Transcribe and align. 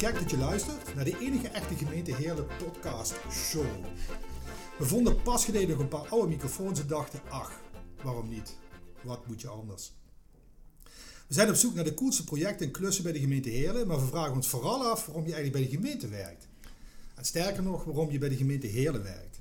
Gek 0.00 0.18
dat 0.18 0.30
je 0.30 0.38
luistert 0.38 0.94
naar 0.94 1.04
de 1.04 1.18
enige 1.18 1.48
echte 1.48 1.74
gemeente 1.74 2.14
Heerlen 2.14 2.46
podcast 2.58 3.14
show. 3.30 3.84
We 4.78 4.84
vonden 4.84 5.22
pas 5.22 5.44
geleden 5.44 5.68
nog 5.68 5.78
een 5.78 5.88
paar 5.88 6.08
oude 6.08 6.28
microfoons 6.28 6.80
en 6.80 6.86
dachten, 6.86 7.20
ach, 7.28 7.60
waarom 8.02 8.28
niet? 8.28 8.56
Wat 9.02 9.26
moet 9.26 9.40
je 9.40 9.48
anders? 9.48 9.92
We 11.26 11.34
zijn 11.34 11.48
op 11.48 11.54
zoek 11.54 11.74
naar 11.74 11.84
de 11.84 11.94
coolste 11.94 12.24
projecten 12.24 12.66
en 12.66 12.72
klussen 12.72 13.02
bij 13.02 13.12
de 13.12 13.18
gemeente 13.18 13.48
Heerlen, 13.48 13.86
maar 13.86 14.00
we 14.00 14.06
vragen 14.06 14.32
ons 14.32 14.48
vooral 14.48 14.84
af 14.84 15.06
waarom 15.06 15.26
je 15.26 15.34
eigenlijk 15.34 15.64
bij 15.64 15.70
de 15.70 15.76
gemeente 15.76 16.08
werkt. 16.08 16.48
En 17.14 17.24
sterker 17.24 17.62
nog, 17.62 17.84
waarom 17.84 18.10
je 18.10 18.18
bij 18.18 18.28
de 18.28 18.36
gemeente 18.36 18.66
Heerlen 18.66 19.02
werkt. 19.02 19.40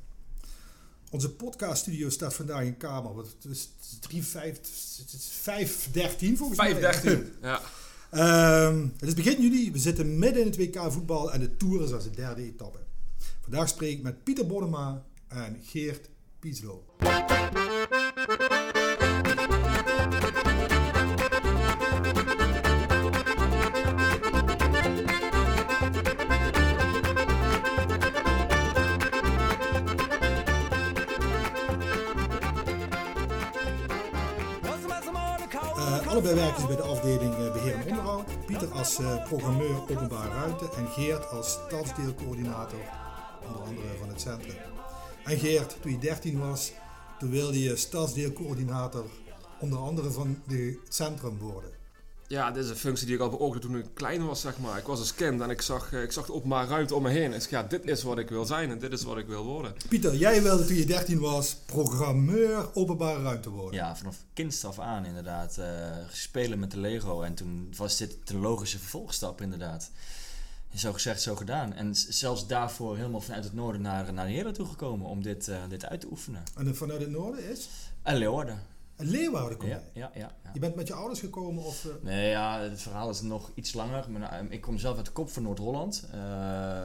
Onze 1.09 1.31
podcaststudio 1.31 2.09
staat 2.09 2.33
vandaag 2.33 2.63
in 2.63 2.77
kamer, 2.77 3.13
wat 3.13 3.27
het 3.41 3.51
is 3.51 3.69
3, 3.99 4.23
5, 4.23 4.55
het 4.97 5.13
is 5.13 5.29
513 5.31 6.37
volgens 6.37 6.59
mij. 6.59 6.75
513, 6.75 7.33
ja. 7.41 7.61
Ehm, 8.09 8.87
het 8.97 9.07
is 9.07 9.13
begin 9.13 9.41
juli, 9.41 9.71
we 9.71 9.77
zitten 9.77 10.19
midden 10.19 10.41
in 10.41 10.47
het 10.47 10.57
WK 10.57 10.91
voetbal 10.91 11.33
en 11.33 11.39
de 11.39 11.57
Tour 11.57 11.83
is 11.83 11.93
als 11.93 12.03
de 12.03 12.09
derde 12.09 12.41
etappe. 12.41 12.79
Vandaag 13.41 13.69
spreek 13.69 13.97
ik 13.97 14.03
met 14.03 14.23
Pieter 14.23 14.47
Bonnema 14.47 15.05
en 15.27 15.57
Geert 15.63 16.09
Pieslo. 16.39 16.83
Als 38.79 38.99
eh, 38.99 39.23
programmeur 39.23 39.81
openbare 39.81 40.29
ruimte 40.29 40.69
en 40.77 40.87
Geert 40.87 41.29
als 41.29 41.51
stadsdeelcoördinator, 41.51 42.79
onder 43.47 43.61
andere 43.61 43.97
van 43.99 44.09
het 44.09 44.21
centrum. 44.21 44.55
En 45.23 45.37
Geert, 45.37 45.81
toen 45.81 45.91
je 45.91 45.97
13 45.97 46.39
was, 46.39 46.71
toen 47.17 47.29
wilde 47.29 47.59
je 47.59 47.75
stadsdeelcoördinator 47.75 49.05
onder 49.59 49.79
andere 49.79 50.11
van 50.11 50.41
het 50.47 50.77
centrum 50.89 51.37
worden. 51.37 51.78
Ja, 52.29 52.51
dit 52.51 52.63
is 52.63 52.69
een 52.69 52.75
functie 52.75 53.05
die 53.05 53.15
ik 53.15 53.21
al 53.21 53.29
beoogde 53.29 53.59
toen 53.59 53.77
ik 53.77 53.85
klein 53.93 54.25
was, 54.25 54.41
zeg 54.41 54.57
maar. 54.59 54.77
Ik 54.77 54.85
was 54.85 54.99
als 54.99 55.13
kind 55.13 55.41
en 55.41 55.49
ik 55.49 55.61
zag, 55.61 55.93
eh, 55.93 56.01
ik 56.03 56.11
zag 56.11 56.25
de 56.25 56.33
openbare 56.33 56.67
ruimte 56.67 56.95
om 56.95 57.03
me 57.03 57.09
heen. 57.09 57.33
Ik 57.33 57.41
zeg, 57.41 57.49
ja, 57.49 57.63
dit 57.63 57.85
is 57.85 58.03
wat 58.03 58.17
ik 58.17 58.29
wil 58.29 58.45
zijn 58.45 58.69
en 58.71 58.79
dit 58.79 58.91
is 58.91 59.03
wat 59.03 59.17
ik 59.17 59.27
wil 59.27 59.43
worden. 59.43 59.73
Pieter, 59.89 60.15
jij 60.15 60.41
wilde 60.43 60.65
toen 60.65 60.75
je 60.75 60.85
13 60.85 61.19
was 61.19 61.55
programmeur 61.65 62.69
openbare 62.75 63.21
ruimte 63.21 63.49
worden. 63.49 63.73
Ja, 63.79 63.95
vanaf 63.95 64.15
kinds 64.33 64.65
af 64.65 64.79
aan 64.79 65.05
inderdaad. 65.05 65.57
eh, 65.57 65.65
spelen 66.11 66.59
met 66.59 66.71
de 66.71 66.79
Lego. 66.79 67.21
En 67.21 67.33
toen 67.33 67.73
was 67.77 67.97
dit 67.97 68.15
de 68.27 68.37
logische 68.37 68.79
vervolgstap 68.79 69.41
inderdaad. 69.41 69.91
Zo 70.75 70.93
gezegd, 70.93 71.21
zo 71.21 71.35
gedaan. 71.35 71.73
En 71.73 71.95
zelfs 71.95 72.47
daarvoor 72.47 72.95
helemaal 72.97 73.21
vanuit 73.21 73.43
het 73.43 73.53
noorden 73.53 73.81
naar, 73.81 74.13
naar 74.13 74.25
Heerlen 74.27 74.53
toegekomen 74.53 75.07
om 75.07 75.21
dit, 75.23 75.47
eh, 75.47 75.57
dit 75.69 75.85
uit 75.85 76.01
te 76.01 76.07
oefenen. 76.09 76.43
En 76.57 76.75
vanuit 76.75 77.01
het 77.01 77.09
noorden 77.11 77.49
is? 77.49 77.69
En 78.01 78.15
Leeuwarden. 78.17 78.59
En 78.99 79.05
Leeuwarden 79.07 79.57
kom 79.57 79.67
Ja, 79.69 79.75
jij. 79.93 80.01
ja, 80.01 80.11
ja, 80.13 80.31
ja. 80.43 80.49
Je 80.53 80.59
bent 80.59 80.75
met 80.75 80.87
je 80.87 80.93
ouders 80.93 81.19
gekomen 81.19 81.63
of... 81.63 81.85
eh, 81.85 81.91
Nee, 82.01 82.29
ja, 82.29 82.59
het 82.59 82.81
verhaal 82.81 83.09
is 83.09 83.21
nog 83.21 83.51
iets 83.55 83.73
langer. 83.73 84.11
Maar, 84.11 84.19
nou, 84.19 84.47
ik 84.49 84.61
kom 84.61 84.77
zelf 84.77 84.97
uit 84.97 85.05
de 85.05 85.11
kop 85.11 85.29
van 85.29 85.43
Noord-Holland. 85.43 86.03
Eh, 86.11 86.19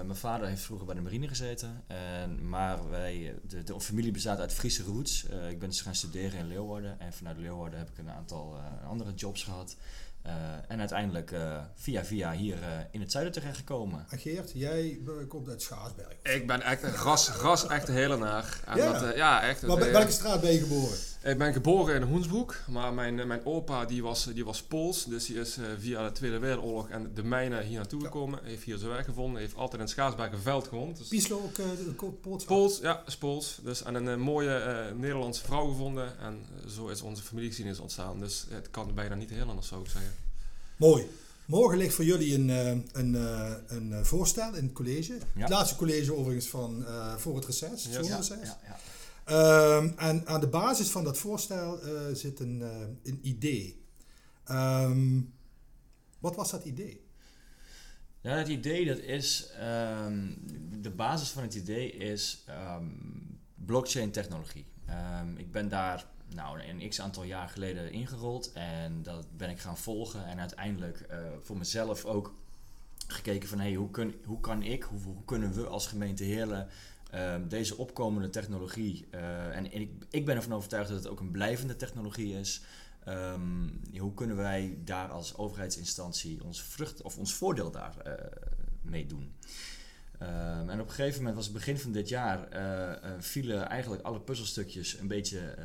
mijn 0.03 0.16
vader 0.16 0.49
heeft 0.49 0.62
vroeger 0.62 0.87
bij 0.87 0.94
de 0.94 1.00
marine 1.00 1.28
gezeten. 1.28 1.83
En, 1.87 2.49
maar 2.49 2.91
wij, 2.91 3.34
de, 3.43 3.62
de 3.62 3.81
familie 3.81 4.11
bestaat 4.12 4.39
uit 4.39 4.53
Friese 4.53 4.83
roots. 4.83 5.27
Eh, 5.28 5.50
ik 5.50 5.59
ben 5.59 5.69
dus 5.69 5.81
gaan 5.81 5.94
studeren 5.94 6.39
in 6.39 6.47
Leeuwarden. 6.47 7.00
En 7.00 7.12
vanuit 7.12 7.39
Leeuwarden 7.39 7.78
heb 7.78 7.89
ik 7.91 7.99
een 7.99 8.11
aantal 8.11 8.56
eh, 8.56 8.89
andere 8.89 9.15
jobs 9.15 9.43
gehad. 9.43 9.77
Eh, 10.22 10.33
en 10.69 10.78
uiteindelijk 10.78 11.31
eh, 11.33 11.62
via 11.75 12.05
via 12.05 12.33
hier 12.33 12.62
eh, 12.62 12.69
in 12.91 13.00
het 13.00 13.10
zuiden 13.10 13.33
terechtgekomen. 13.33 14.06
En 14.09 14.19
Geert, 14.19 14.50
jij 14.55 15.00
komt 15.28 15.49
uit 15.49 15.62
Schaarsberg. 15.62 16.12
Ik 16.22 16.47
ben 16.47 16.62
echt 16.62 16.83
een 16.83 16.94
ras, 16.94 17.31
ras 17.31 17.66
echte 17.66 17.93
helenaar. 17.93 18.60
En 18.66 18.77
Ja? 18.77 18.93
dat, 18.93 19.03
eh, 19.10 19.16
ja, 19.16 19.43
echt. 19.43 19.62
Maar 19.62 19.77
bij 19.78 19.93
welke 19.93 20.10
straat 20.12 20.41
ben 20.41 20.53
je 20.53 20.59
geboren? 20.59 20.97
Ik 21.25 21.39
ben 21.39 21.53
geboren 21.53 21.95
in 21.95 22.03
Hoensbroek, 22.03 22.57
maar 22.71 22.95
mijn, 22.95 23.21
eh, 23.21 23.27
mijn 23.27 23.47
opa 23.47 23.85
die 23.85 24.03
was, 24.03 24.25
die 24.35 24.45
was 24.45 24.62
Pools. 24.62 25.05
Dus 25.05 25.27
die 25.27 25.37
is 25.41 25.57
eh, 25.57 25.65
via 25.79 26.05
de 26.07 26.12
Tweede 26.12 26.39
Wereldoorlog 26.39 26.89
en 26.89 27.11
de 27.15 27.23
mijnen 27.23 27.62
hier 27.65 27.77
naartoe 27.77 28.01
Ja. 28.01 28.07
gekomen. 28.07 28.39
Heeft 28.43 28.62
hier 28.62 28.77
zijn 28.79 28.91
werk 28.91 29.05
gevonden. 29.05 29.41
Heeft 29.41 29.57
altijd 29.57 29.83
in 29.83 29.89
Schaarsberg 29.89 30.33
een 30.33 30.39
veld 30.41 30.69
gewoond. 30.69 30.99
Dus 30.99 31.09
Pieslo 31.09 31.37
ook 31.37 31.59
uh, 31.59 31.67
ko- 31.97 32.19
Poolschap? 32.21 32.49
Pools, 32.57 32.79
ja, 32.79 33.03
is 33.07 33.17
Pools. 33.17 33.59
Dus, 33.63 33.83
en 33.83 33.95
een, 33.95 34.09
eh, 34.09 34.17
mooie 34.17 34.55
eh, 34.57 34.95
Nederlandse 34.97 35.45
vrouw 35.45 35.67
gevonden. 35.69 36.19
En 36.19 36.39
eh, 36.65 36.71
zo 36.71 36.87
is 36.87 37.03
onze 37.03 37.23
familiegeschiedenis 37.23 37.81
ontstaan. 37.81 38.19
Dus 38.19 38.47
het 38.49 38.71
kan 38.71 38.95
bijna 38.95 39.15
niet 39.15 39.31
heel 39.31 39.49
anders, 39.49 39.69
zou 39.69 39.81
ik 39.83 39.91
zeggen. 39.91 40.13
Mooi. 40.77 41.07
Morgen 41.45 41.79
ligt 41.79 41.95
voor 41.95 42.05
jullie 42.05 42.34
een, 42.34 42.51
eh, 42.51 42.69
een, 42.93 43.15
eh, 43.15 43.53
een 43.67 43.93
eh, 43.93 44.03
voorstel 44.05 44.55
in 44.55 44.65
het 44.65 44.73
college. 44.73 45.13
Ja. 45.13 45.41
Het 45.41 45.49
laatste 45.51 45.77
college 45.77 46.15
overigens 46.15 46.47
van 46.49 46.87
eh, 46.87 47.15
voor 47.17 47.34
het 47.34 47.45
reces, 47.47 47.84
het 47.84 48.07
Ja. 48.07 48.21
Ehm, 49.25 49.89
en 49.97 50.27
aan 50.27 50.41
de 50.41 50.49
basis 50.49 50.91
van 50.91 51.05
dat 51.05 51.19
voorstel 51.19 51.83
eh, 51.83 52.15
zit 52.15 52.41
een, 52.41 52.62
eh, 52.62 53.12
een 53.12 53.19
idee. 53.23 53.85
Ehm, 54.45 55.21
wat 56.19 56.37
was 56.37 56.51
dat 56.51 56.65
idee? 56.65 57.03
Ja, 58.21 58.31
het 58.31 58.49
idee 58.49 58.84
dat 58.87 58.99
is, 58.99 59.51
ehm, 59.59 60.33
de 60.81 60.91
basis 60.91 61.29
van 61.29 61.43
het 61.43 61.55
idee 61.55 61.93
is 61.93 62.45
blockchain 63.55 64.11
technologie. 64.11 64.67
Ik 65.37 65.53
ben 65.53 65.69
daar 65.69 66.07
nou, 66.34 66.61
een 66.61 66.89
x 66.89 67.01
aantal 67.01 67.23
jaar 67.23 67.49
geleden 67.49 67.93
ingerold 67.93 68.53
en 68.53 69.03
dat 69.03 69.27
ben 69.37 69.51
ik 69.51 69.59
gaan 69.59 69.79
volgen 69.79 70.27
en 70.27 70.41
uiteindelijk 70.41 71.01
eh, 71.01 71.19
voor 71.43 71.57
mezelf 71.57 72.05
ook 72.05 72.34
gekeken 73.07 73.49
van 73.49 73.59
hey, 73.59 73.75
hoe, 73.75 73.91
kun, 73.91 74.15
hoe 74.25 74.41
kan 74.41 74.63
ik, 74.63 74.83
hoe, 74.83 75.01
hoe 75.03 75.25
kunnen 75.25 75.53
we 75.53 75.67
als 75.67 75.87
gemeente 75.87 76.25
Heerlen 76.25 76.69
deze 77.49 77.77
opkomende 77.77 78.31
technologie, 78.31 79.07
eh, 79.11 79.57
en, 79.57 79.73
ik, 79.73 79.91
ik 80.11 80.25
ben 80.25 80.37
ervan 80.37 80.53
overtuigd 80.53 80.89
dat 80.89 80.99
het 80.99 81.09
ook 81.09 81.21
een 81.21 81.31
blijvende 81.31 81.77
technologie 81.77 82.39
is, 82.39 82.63
Ehm, 83.05 83.69
hoe 83.99 84.15
kunnen 84.15 84.37
wij 84.37 84.79
daar 84.85 85.09
als 85.09 85.37
overheidsinstantie 85.37 86.45
ons 86.45 86.63
vrucht 86.63 87.03
of 87.03 87.19
ons 87.19 87.35
voordeel 87.35 87.71
daar 87.71 87.99
eh, 87.99 88.13
mee 88.83 89.07
doen? 89.07 89.35
Ehm, 90.19 90.69
en 90.71 90.81
op 90.81 90.87
een 90.87 90.95
gegeven 90.95 91.19
moment 91.19 91.37
was 91.37 91.45
het 91.45 91.55
begin 91.55 91.79
van 91.79 91.93
dit 91.93 92.09
jaar, 92.09 92.49
eh, 92.49 93.11
vielen 93.19 93.69
eigenlijk 93.69 94.03
alle 94.03 94.21
puzzelstukjes 94.21 94.99
een 94.99 95.09
beetje 95.09 95.57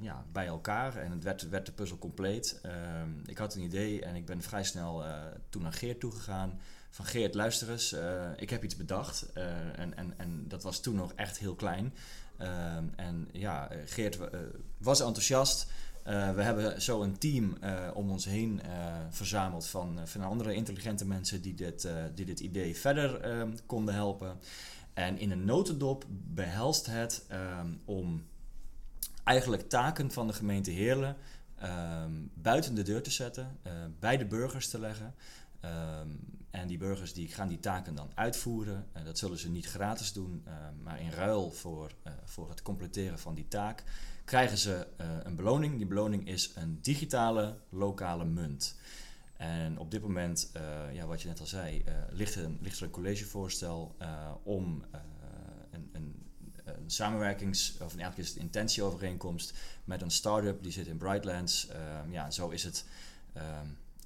ja, 0.00 0.24
bij 0.32 0.46
elkaar 0.46 0.96
en 0.96 1.10
het 1.10 1.22
werd, 1.22 1.48
werd 1.48 1.66
de 1.66 1.72
puzzel 1.72 1.98
compleet. 1.98 2.58
Ehm, 2.62 3.10
ik 3.26 3.38
had 3.38 3.54
een 3.54 3.62
idee 3.62 4.02
en 4.02 4.14
ik 4.14 4.26
ben 4.26 4.42
vrij 4.42 4.64
snel 4.64 5.04
toen 5.48 5.62
naar 5.62 5.72
Geert 5.72 6.00
toegegaan. 6.00 6.60
Van 6.94 7.04
Geert, 7.04 7.34
luister 7.34 7.70
eens, 7.70 7.92
eh, 7.92 8.30
ik 8.36 8.50
heb 8.50 8.64
iets 8.64 8.76
bedacht. 8.76 9.32
Eh, 9.32 9.78
en, 9.78 9.96
en, 9.96 10.14
en 10.16 10.48
dat 10.48 10.62
was 10.62 10.80
toen 10.80 10.94
nog 10.94 11.12
echt 11.12 11.38
heel 11.38 11.54
klein. 11.54 11.94
Ehm, 12.38 12.84
en 12.96 13.28
ja, 13.32 13.70
eh, 13.70 13.78
Geert 13.84 14.18
eh, 14.18 14.40
was 14.78 15.00
enthousiast. 15.00 15.66
We 16.04 16.42
hebben 16.42 16.82
zo 16.82 17.02
een 17.02 17.18
team 17.18 17.58
om 17.94 18.10
ons 18.10 18.24
heen 18.24 18.60
verzameld 19.10 19.66
van, 19.66 19.98
van 20.04 20.22
andere 20.22 20.54
intelligente 20.54 21.06
mensen 21.06 21.42
die 21.42 21.54
dit, 21.54 21.88
die 22.14 22.24
dit 22.24 22.40
idee 22.40 22.76
verder 22.76 23.20
konden 23.66 23.94
helpen. 23.94 24.38
En 24.94 25.18
in 25.18 25.30
een 25.30 25.44
notendop 25.44 26.04
behelst 26.08 26.86
het 26.86 27.26
om 27.84 28.24
eigenlijk 29.24 29.68
taken 29.68 30.10
van 30.10 30.26
de 30.26 30.32
gemeente 30.32 30.70
Heerlen 30.70 31.16
buiten 32.34 32.74
de 32.74 32.82
deur 32.82 33.02
te 33.02 33.10
zetten, 33.10 33.58
bij 33.98 34.16
de 34.16 34.26
burgers 34.26 34.68
te 34.68 34.78
leggen. 34.78 35.14
En 36.54 36.68
die 36.68 36.78
burgers 36.78 37.12
die 37.12 37.28
gaan 37.28 37.48
die 37.48 37.60
taken 37.60 37.94
dan 37.94 38.10
uitvoeren. 38.14 38.86
dat 39.04 39.18
zullen 39.18 39.38
ze 39.38 39.50
niet 39.50 39.66
gratis 39.66 40.12
doen, 40.12 40.44
maar 40.82 41.00
in 41.00 41.10
ruil 41.10 41.50
voor, 41.50 41.94
voor 42.24 42.48
het 42.48 42.62
completeren 42.62 43.18
van 43.18 43.34
die 43.34 43.48
taak 43.48 43.84
krijgen 44.24 44.58
ze 44.58 44.86
uh, 45.00 45.06
een 45.22 45.36
beloning. 45.36 45.76
Die 45.76 45.86
beloning 45.86 46.28
is 46.28 46.52
een 46.54 46.78
digitale 46.82 47.56
lokale 47.68 48.24
munt. 48.24 48.76
En 49.36 49.78
op 49.78 49.90
dit 49.90 50.02
moment, 50.02 50.50
uh, 50.56 50.94
ja, 50.94 51.06
wat 51.06 51.22
je 51.22 51.28
net 51.28 51.40
al 51.40 51.46
zei, 51.46 51.84
uh, 51.88 51.94
ligt, 52.10 52.34
er 52.34 52.44
een, 52.44 52.58
er 52.62 52.82
een 52.82 52.90
collegevoorstel 52.90 53.96
om 54.42 54.84
een, 55.70 55.88
een, 55.92 56.30
een, 56.64 56.90
samenwerkings- 56.90 57.72
of 57.72 57.80
eigenlijk 57.80 58.18
is 58.18 58.28
het 58.28 58.36
intentieovereenkomst 58.36 59.54
met 59.84 60.02
een 60.02 60.10
start-up 60.10 60.62
die 60.62 60.72
zit 60.72 60.86
in 60.86 60.96
Brightlands. 60.96 61.68
ja, 62.10 62.30
zo 62.30 62.48
is 62.48 62.64
het 62.64 62.84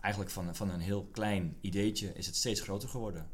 eigenlijk 0.01 0.33
van, 0.33 0.57
van 0.57 0.71
een 0.71 0.81
heel 0.81 1.09
klein 1.13 1.57
ideetje 1.61 2.13
is 2.15 2.27
het 2.27 2.37
steeds 2.37 2.61
groter 2.61 2.89
geworden. 2.89 3.31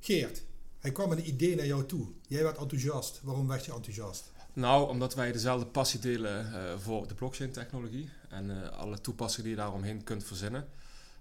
Geert, 0.00 0.42
hij 0.78 0.92
kwam 0.92 1.08
met 1.08 1.18
een 1.18 1.28
idee 1.28 1.56
naar 1.56 1.66
jou 1.66 1.86
toe. 1.86 2.08
Jij 2.26 2.42
werd 2.42 2.58
enthousiast. 2.58 3.20
Waarom 3.22 3.46
werd 3.48 3.64
je 3.64 3.72
enthousiast? 3.72 4.32
Nou, 4.52 4.88
omdat 4.88 5.14
wij 5.14 5.32
dezelfde 5.32 5.66
passie 5.66 6.00
delen 6.00 6.46
uh, 6.46 6.78
voor 6.78 7.08
de 7.08 7.14
blockchain-technologie 7.14 8.08
en 8.28 8.50
uh, 8.50 8.68
alle 8.68 9.00
toepassingen 9.00 9.44
die 9.44 9.56
je 9.56 9.62
daaromheen 9.62 10.04
kunt 10.04 10.24
verzinnen, 10.24 10.68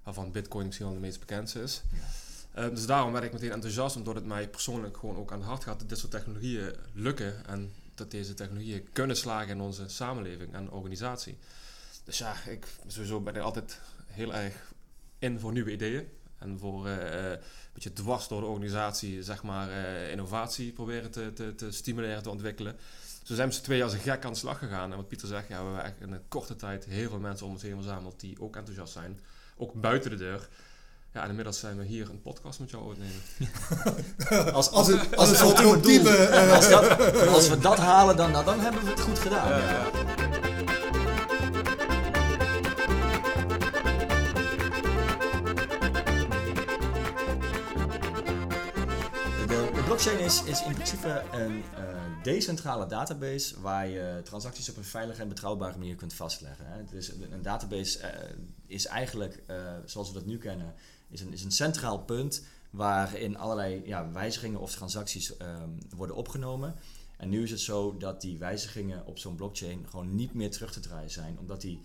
waarvan 0.03 0.31
Bitcoin 0.31 0.65
misschien 0.65 0.85
wel 0.85 0.95
de 0.95 1.01
meest 1.01 1.19
bekendste 1.19 1.61
is. 1.61 1.81
Ja. 1.91 2.63
Uh, 2.63 2.69
dus 2.69 2.85
daarom 2.85 3.11
werd 3.11 3.23
ik 3.23 3.33
meteen 3.33 3.51
enthousiast, 3.51 3.95
omdat 3.95 4.15
het 4.15 4.25
mij 4.25 4.49
persoonlijk 4.49 4.97
gewoon 4.97 5.15
ook 5.17 5.31
aan 5.31 5.39
het 5.39 5.47
hart 5.47 5.63
gaat 5.63 5.79
dat 5.79 5.89
dit 5.89 5.97
soort 5.97 6.11
technologieën 6.11 6.75
lukken 6.93 7.45
en 7.45 7.71
dat 7.95 8.11
deze 8.11 8.33
technologieën 8.33 8.87
kunnen 8.93 9.17
slagen 9.17 9.49
in 9.49 9.61
onze 9.61 9.87
samenleving 9.87 10.53
en 10.53 10.71
organisatie. 10.71 11.37
Dus 12.03 12.17
ja, 12.17 12.35
ik 12.47 12.67
sowieso 12.87 13.19
ben 13.19 13.35
ik 13.35 13.41
altijd 13.41 13.79
heel 14.11 14.33
erg 14.33 14.73
in 15.19 15.39
voor 15.39 15.51
nieuwe 15.51 15.71
ideeën. 15.71 16.07
En 16.37 16.59
voor 16.59 16.87
een 16.87 17.39
beetje 17.73 17.93
dwars 17.93 18.27
door 18.27 18.41
de 18.41 18.47
organisatie, 18.47 19.23
zeg 19.23 19.43
maar, 19.43 19.69
innovatie 20.09 20.71
proberen 20.71 21.11
te, 21.11 21.33
te, 21.33 21.55
te 21.55 21.71
stimuleren, 21.71 22.23
te 22.23 22.29
ontwikkelen. 22.29 22.75
Zo 23.23 23.35
zijn 23.35 23.47
we 23.47 23.53
z'n 23.53 23.61
twee 23.61 23.83
als 23.83 23.93
een 23.93 23.99
gek 23.99 24.25
aan 24.25 24.31
de 24.31 24.37
slag 24.37 24.57
gegaan. 24.57 24.91
En 24.91 24.97
wat 24.97 25.07
Pieter 25.07 25.27
zegt, 25.27 25.47
ja, 25.47 25.57
we 25.57 25.65
hebben 25.65 25.83
echt 25.83 25.99
in 25.99 26.11
een 26.11 26.27
korte 26.27 26.55
tijd 26.55 26.85
heel 26.85 27.09
veel 27.09 27.19
mensen 27.19 27.45
om 27.45 27.51
ons 27.51 27.61
heen 27.61 27.75
verzameld 27.75 28.19
die 28.19 28.41
ook 28.41 28.55
enthousiast 28.55 28.93
zijn. 28.93 29.19
Ook 29.57 29.73
buiten 29.73 30.09
de 30.09 30.17
deur. 30.17 30.49
Ja, 31.13 31.23
en 31.23 31.29
inmiddels 31.29 31.59
zijn 31.59 31.77
we 31.77 31.83
hier 31.83 32.09
een 32.09 32.21
podcast 32.21 32.59
met 32.59 32.69
jou 32.69 32.83
opnemen. 32.83 33.21
als, 34.53 34.71
als, 34.71 34.87
het, 34.87 35.15
als. 35.15 35.29
Als, 36.51 36.69
dat, 36.69 37.27
als, 37.27 37.49
we 37.49 37.57
dat 37.59 37.77
halen, 37.77 38.17
dan, 38.17 38.31
nou, 38.31 38.45
dan 38.45 38.59
hebben 38.59 38.83
we 38.83 38.89
het 38.89 38.99
goed 38.99 39.19
gedaan. 39.19 39.49
Ja, 39.49 39.57
ja. 39.57 40.00
Blockchain 50.03 50.25
is, 50.25 50.43
is 50.43 50.63
in 50.63 50.73
principe 50.73 51.23
een 51.31 51.57
uh, 51.57 51.63
decentrale 52.23 52.85
database 52.85 53.61
waar 53.61 53.87
je 53.87 54.21
transacties 54.23 54.69
op 54.69 54.77
een 54.77 54.83
veilige 54.83 55.21
en 55.21 55.27
betrouwbare 55.27 55.77
manier 55.77 55.95
kunt 55.95 56.13
vastleggen. 56.13 56.65
Hè. 56.65 56.83
Dus 56.83 57.11
een 57.31 57.41
database 57.41 57.99
uh, 57.99 58.07
is 58.65 58.85
eigenlijk, 58.85 59.43
uh, 59.47 59.55
zoals 59.85 60.07
we 60.07 60.13
dat 60.13 60.25
nu 60.25 60.37
kennen, 60.37 60.73
is 61.09 61.21
een, 61.21 61.33
is 61.33 61.43
een 61.43 61.51
centraal 61.51 61.99
punt 61.99 62.43
waarin 62.69 63.37
allerlei 63.37 63.81
ja, 63.85 64.11
wijzigingen 64.11 64.59
of 64.59 64.71
transacties 64.71 65.33
um, 65.41 65.77
worden 65.95 66.15
opgenomen. 66.15 66.75
En 67.17 67.29
nu 67.29 67.43
is 67.43 67.51
het 67.51 67.59
zo 67.59 67.97
dat 67.97 68.21
die 68.21 68.37
wijzigingen 68.37 69.05
op 69.05 69.17
zo'n 69.17 69.35
blockchain 69.35 69.85
gewoon 69.89 70.15
niet 70.15 70.33
meer 70.33 70.51
terug 70.51 70.71
te 70.71 70.79
draaien 70.79 71.11
zijn, 71.11 71.39
omdat 71.39 71.61
die 71.61 71.81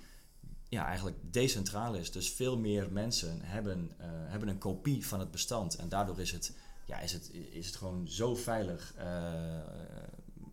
ja, 0.68 0.86
eigenlijk 0.86 1.16
decentraal 1.30 1.94
is. 1.94 2.10
Dus 2.10 2.30
veel 2.30 2.58
meer 2.58 2.92
mensen 2.92 3.38
hebben, 3.42 3.90
hebben 4.26 4.48
een 4.48 4.58
kopie 4.58 5.06
van 5.06 5.20
het 5.20 5.30
bestand. 5.30 5.76
En 5.76 5.88
daardoor 5.88 6.20
is 6.20 6.32
het, 6.32 6.52
ja, 6.86 7.00
is 7.00 7.12
het, 7.12 7.30
is 7.32 7.66
het 7.66 7.76
gewoon 7.76 8.08
zo 8.08 8.34
veilig. 8.34 8.94
Uh, 8.98 9.04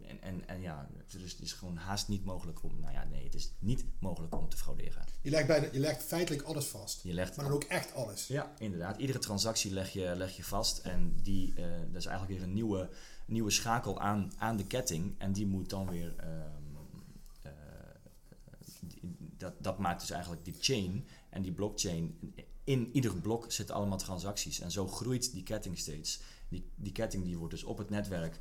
en, 0.01 0.21
en, 0.21 0.47
en 0.47 0.61
ja, 0.61 0.89
dus 1.07 1.31
het 1.31 1.41
is 1.41 1.53
gewoon 1.53 1.75
haast 1.75 2.07
niet 2.07 2.25
mogelijk 2.25 2.63
om, 2.63 2.79
nou 2.79 2.93
ja, 2.93 3.03
nee, 3.03 3.23
het 3.23 3.35
is 3.35 3.53
niet 3.59 3.85
mogelijk 3.99 4.35
om 4.35 4.49
te 4.49 4.57
frauderen. 4.57 5.05
Je 5.21 5.29
legt, 5.29 5.47
bijna, 5.47 5.67
je 5.71 5.79
legt 5.79 6.03
feitelijk 6.03 6.43
alles 6.43 6.65
vast. 6.65 7.03
Je 7.03 7.13
legt 7.13 7.35
maar 7.35 7.45
dan 7.45 7.53
ook 7.53 7.63
echt 7.63 7.93
alles. 7.93 8.27
Ja, 8.27 8.53
inderdaad. 8.57 8.97
Iedere 8.97 9.19
transactie 9.19 9.71
leg 9.71 9.89
je, 9.89 10.13
leg 10.15 10.35
je 10.35 10.43
vast. 10.43 10.77
En 10.77 11.15
die, 11.21 11.53
uh, 11.57 11.65
dat 11.91 12.01
is 12.01 12.05
eigenlijk 12.05 12.39
weer 12.39 12.47
een 12.47 12.53
nieuwe, 12.53 12.89
nieuwe 13.25 13.51
schakel 13.51 13.99
aan, 13.99 14.31
aan 14.37 14.57
de 14.57 14.65
ketting. 14.65 15.15
En 15.17 15.33
die 15.33 15.47
moet 15.47 15.69
dan 15.69 15.89
weer. 15.89 16.15
Um, 16.23 16.77
uh, 17.45 17.51
die, 18.79 19.15
dat, 19.37 19.53
dat 19.57 19.77
maakt 19.77 19.99
dus 19.99 20.09
eigenlijk 20.09 20.45
die 20.45 20.55
chain. 20.59 21.07
En 21.29 21.41
die 21.41 21.53
blockchain. 21.53 22.33
In 22.63 22.89
ieder 22.91 23.15
blok 23.15 23.51
zitten 23.51 23.75
allemaal 23.75 23.97
transacties. 23.97 24.59
En 24.59 24.71
zo 24.71 24.87
groeit 24.87 25.31
die 25.31 25.43
ketting 25.43 25.77
steeds. 25.77 26.19
Die, 26.49 26.65
die 26.75 26.91
ketting 26.91 27.23
die 27.23 27.37
wordt 27.37 27.53
dus 27.53 27.63
op 27.63 27.77
het 27.77 27.89
netwerk 27.89 28.39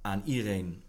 aan 0.00 0.22
iedereen 0.24 0.82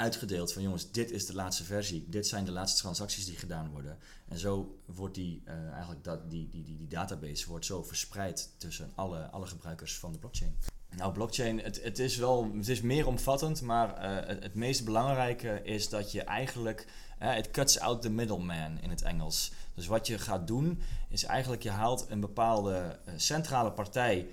uitgedeeld 0.00 0.52
van 0.52 0.62
jongens, 0.62 0.90
dit 0.90 1.10
is 1.10 1.26
de 1.26 1.34
laatste 1.34 1.64
versie, 1.64 2.06
dit 2.08 2.26
zijn 2.26 2.44
de 2.44 2.50
laatste 2.50 2.80
transacties 2.80 3.26
die 3.26 3.36
gedaan 3.36 3.70
worden. 3.70 3.98
En 4.28 4.38
zo 4.38 4.78
wordt 4.84 5.14
die, 5.14 5.42
uh, 5.44 5.70
eigenlijk 5.70 6.04
dat, 6.04 6.30
die, 6.30 6.48
die, 6.50 6.64
die, 6.64 6.88
database 6.88 7.48
wordt 7.48 7.64
zo 7.64 7.82
verspreid 7.82 8.50
tussen 8.56 8.92
alle, 8.94 9.30
alle 9.30 9.46
gebruikers 9.46 9.98
van 9.98 10.12
de 10.12 10.18
blockchain. 10.18 10.56
Nou, 10.96 11.12
blockchain, 11.12 11.58
het, 11.58 11.82
het 11.82 11.98
is 11.98 12.16
wel, 12.16 12.50
het 12.56 12.68
is 12.68 12.80
meer 12.80 13.06
omvattend, 13.06 13.62
maar 13.62 14.02
het, 14.28 14.42
het, 14.42 14.54
meest 14.54 14.84
belangrijke 14.84 15.60
is 15.62 15.88
dat 15.88 16.12
je 16.12 16.22
eigenlijk, 16.22 16.86
het 17.28 17.50
cuts 17.50 17.78
out 17.78 18.02
the 18.02 18.10
middleman 18.10 18.80
in 18.80 18.90
het 18.90 19.02
Engels. 19.02 19.52
Dus 19.74 19.86
wat 19.86 20.06
je 20.06 20.18
gaat 20.18 20.46
doen, 20.46 20.80
is 21.08 21.24
eigenlijk 21.24 21.62
je 21.62 21.70
haalt 21.70 22.06
een 22.08 22.20
bepaalde 22.20 22.98
centrale 23.16 23.72
partij 23.72 24.28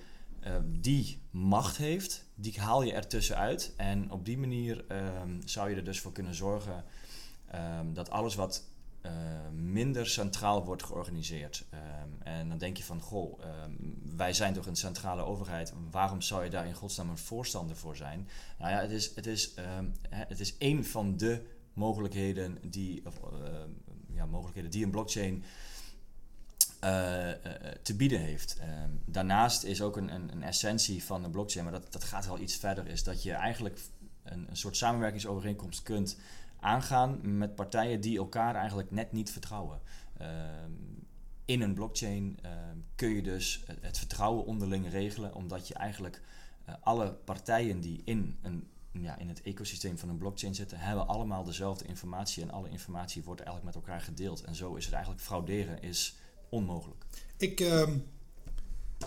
die 0.66 1.22
macht 1.32 1.78
heeft, 1.78 2.26
die 2.36 2.60
haal 2.60 2.82
je 2.82 2.94
er 2.94 3.08
tussenuit. 3.08 3.74
En 3.78 4.12
op 4.12 4.26
die 4.26 4.38
manier 4.38 4.86
um, 5.22 5.42
zou 5.46 5.70
je 5.70 5.76
er 5.76 5.84
dus 5.84 6.00
voor 6.00 6.12
kunnen 6.12 6.36
zorgen 6.36 6.84
um, 7.56 7.94
dat 7.94 8.10
alles 8.10 8.36
wat 8.36 8.64
uh, 9.02 9.12
minder 9.54 10.08
centraal 10.08 10.66
wordt 10.66 10.84
georganiseerd. 10.84 11.66
En 12.24 12.50
dan 12.50 12.58
denk 12.58 12.78
je 12.78 12.84
van, 12.84 13.02
goh, 13.02 13.40
wij 14.16 14.34
zijn 14.34 14.54
toch 14.54 14.66
een 14.66 14.76
centrale 14.76 15.22
overheid. 15.22 15.74
Waarom 15.92 16.22
zou 16.22 16.44
je 16.44 16.50
daar 16.50 16.68
in 16.68 16.74
godsnaam 16.74 17.10
een 17.10 17.18
voorstander 17.18 17.76
voor 17.76 17.96
zijn? 17.96 18.30
Nou 18.58 18.72
ja, 18.72 18.80
het 18.80 18.92
is, 18.92 19.16
het 19.16 19.26
is, 19.26 19.54
het 20.10 20.40
is 20.40 20.58
één 20.58 20.86
van 20.86 21.18
de 21.18 21.46
mogelijkheden 21.78 22.58
die, 22.62 23.06
of, 23.06 23.20
ja, 24.14 24.26
mogelijkheden 24.26 24.72
die 24.72 24.84
een 24.84 24.92
blockchain 24.92 25.44
uh, 26.84 27.32
te 27.82 27.96
bieden 27.96 28.20
heeft. 28.20 28.58
Ehm, 28.60 28.90
daarnaast 29.06 29.64
is 29.64 29.82
ook 29.82 29.98
een, 29.98 30.14
een, 30.14 30.32
een, 30.32 30.44
essentie 30.44 31.04
van 31.04 31.24
de 31.24 31.30
blockchain, 31.30 31.64
maar 31.64 31.74
dat, 31.74 31.92
dat 31.92 32.04
gaat 32.04 32.26
wel 32.26 32.40
iets 32.40 32.56
verder, 32.56 32.88
is 32.88 33.04
dat 33.04 33.24
je 33.24 33.32
eigenlijk 33.32 33.80
een, 34.24 34.46
een 34.50 34.58
soort 34.58 34.78
samenwerkingsovereenkomst 34.78 35.84
kunt 35.84 36.18
aangaan 36.60 37.38
met 37.38 37.56
partijen 37.56 38.02
die 38.02 38.18
elkaar 38.18 38.56
eigenlijk 38.56 38.92
net 38.92 39.12
niet 39.12 39.32
vertrouwen. 39.32 39.80
Ehm, 40.18 40.72
in 41.46 41.62
een 41.62 41.74
blockchain 41.74 42.40
ehm, 42.42 42.78
kun 42.96 43.10
je 43.10 43.22
dus 43.22 43.64
het, 43.66 43.78
het, 43.82 43.98
vertrouwen 43.98 44.46
onderling 44.46 44.90
regelen, 44.90 45.34
omdat 45.34 45.68
je 45.68 45.74
eigenlijk 45.74 46.22
alle 46.80 47.14
partijen 47.14 47.80
die 47.80 48.02
in, 48.06 48.38
een, 48.42 48.68
ja, 49.02 49.18
in 49.18 49.28
het 49.28 49.42
ecosysteem 49.42 49.98
van 49.98 50.10
een 50.10 50.18
blockchain 50.18 50.56
zitten, 50.56 50.80
hebben 50.80 51.08
allemaal 51.08 51.44
dezelfde 51.44 51.86
informatie 51.86 52.44
en 52.44 52.52
alle 52.52 52.70
informatie 52.70 53.24
wordt 53.24 53.42
eigenlijk 53.42 53.76
met 53.76 53.84
elkaar 53.86 54.02
gedeeld. 54.02 54.44
En 54.44 54.56
zo 54.56 54.76
is 54.76 54.86
het 54.86 54.94
eigenlijk 54.94 55.24
frauderen 55.24 55.82
is 55.82 56.16
onmogelijk. 56.50 57.06
Ik, 57.38 57.60
uh, 57.60 57.88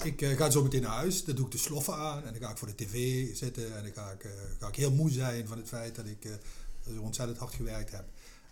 ik 0.03 0.21
uh, 0.21 0.37
ga 0.37 0.51
zo 0.51 0.63
meteen 0.63 0.83
naar 0.83 0.91
huis. 0.91 1.25
Dan 1.25 1.35
doe 1.35 1.45
ik 1.45 1.53
de 1.53 1.59
sloffen 1.59 1.95
aan. 1.95 2.25
En 2.25 2.33
dan 2.33 2.43
ga 2.43 2.51
ik 2.51 2.59
voor 2.59 2.69
de 2.69 2.85
tv 2.85 3.27
zitten. 3.37 3.77
En 3.77 3.83
dan 3.83 3.93
ga 3.93 4.11
ik, 4.11 4.25
uh, 4.25 4.33
ga 4.59 4.69
ik 4.69 4.77
heel 4.77 4.93
moe 4.93 5.11
zijn 5.11 5.47
van 5.47 5.59
het 5.59 5.69
feit 5.69 5.95
dat 5.95 6.07
ik 6.07 6.39
zo 6.85 6.91
eh, 6.91 7.03
ontzettend 7.03 7.39
hard 7.39 7.55
gewerkt 7.55 7.93
heb. 7.93 8.05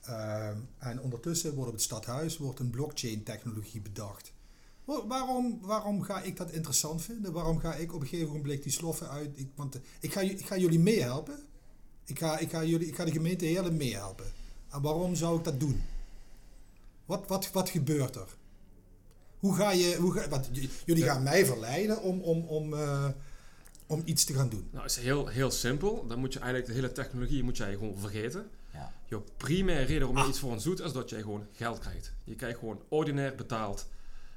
Ehm, 0.02 0.56
en 0.78 1.00
ondertussen 1.00 1.54
wordt 1.54 1.68
op 1.68 1.74
het 1.74 1.84
stadhuis 1.84 2.36
wordt 2.36 2.58
een 2.58 2.70
blockchain 2.70 3.22
technologie 3.22 3.80
bedacht. 3.80 4.32
Waarom, 5.06 5.58
waarom 5.62 6.02
ga 6.02 6.22
ik 6.22 6.36
dat 6.36 6.50
interessant 6.50 7.02
vinden? 7.02 7.32
Waarom 7.32 7.58
ga 7.58 7.74
ik 7.74 7.94
op 7.94 8.00
een 8.00 8.06
gegeven 8.06 8.32
moment 8.32 8.62
die 8.62 8.72
sloffen 8.72 9.08
uit? 9.08 9.30
Ik, 9.38 9.48
want 9.54 9.78
ik 10.00 10.12
ga, 10.12 10.20
ik 10.20 10.46
ga 10.46 10.56
jullie 10.56 10.78
meehelpen. 10.78 11.38
Ik 12.04 12.18
ga, 12.18 12.38
ik, 12.38 12.50
ga 12.50 12.64
jullie, 12.64 12.86
ik 12.86 12.94
ga 12.94 13.04
de 13.04 13.10
gemeente 13.10 13.44
Heerlen 13.44 13.76
meehelpen. 13.76 14.24
En 14.70 14.82
waarom 14.82 15.14
zou 15.14 15.38
ik 15.38 15.44
dat 15.44 15.60
doen? 15.60 15.82
Wat, 17.04 17.26
wat, 17.26 17.50
wat 17.52 17.68
gebeurt 17.68 18.16
er? 18.16 18.36
Hoe 19.38 19.54
ga 19.54 19.70
je, 19.70 19.96
hoe 19.96 20.12
ga, 20.12 20.28
want 20.28 20.48
jullie 20.84 21.04
gaan 21.04 21.22
mij 21.22 21.46
verleiden 21.46 22.02
om, 22.02 22.20
om, 22.20 22.44
om, 22.44 22.72
uh, 22.72 23.08
om 23.86 24.02
iets 24.04 24.24
te 24.24 24.32
gaan 24.34 24.48
doen. 24.48 24.68
Nou, 24.70 24.82
het 24.82 24.96
is 24.96 25.02
heel, 25.02 25.26
heel 25.26 25.50
simpel. 25.50 26.06
Dan 26.06 26.18
moet 26.18 26.32
je 26.32 26.38
eigenlijk 26.38 26.68
de 26.68 26.74
hele 26.74 26.92
technologie 26.92 27.42
moet 27.42 27.56
jij 27.56 27.72
gewoon 27.72 27.98
vergeten. 27.98 28.50
Ja. 28.72 28.92
Je 29.06 29.20
primaire 29.36 29.84
reden 29.84 29.98
waarom 29.98 30.16
je 30.16 30.22
ah. 30.22 30.28
iets 30.28 30.38
voor 30.38 30.50
ons 30.50 30.64
doet, 30.64 30.80
is 30.80 30.92
dat 30.92 31.10
jij 31.10 31.20
gewoon 31.20 31.46
geld 31.52 31.78
krijgt. 31.78 32.12
Je 32.24 32.34
krijgt 32.34 32.58
gewoon 32.58 32.82
ordinair 32.88 33.34
betaald. 33.34 33.86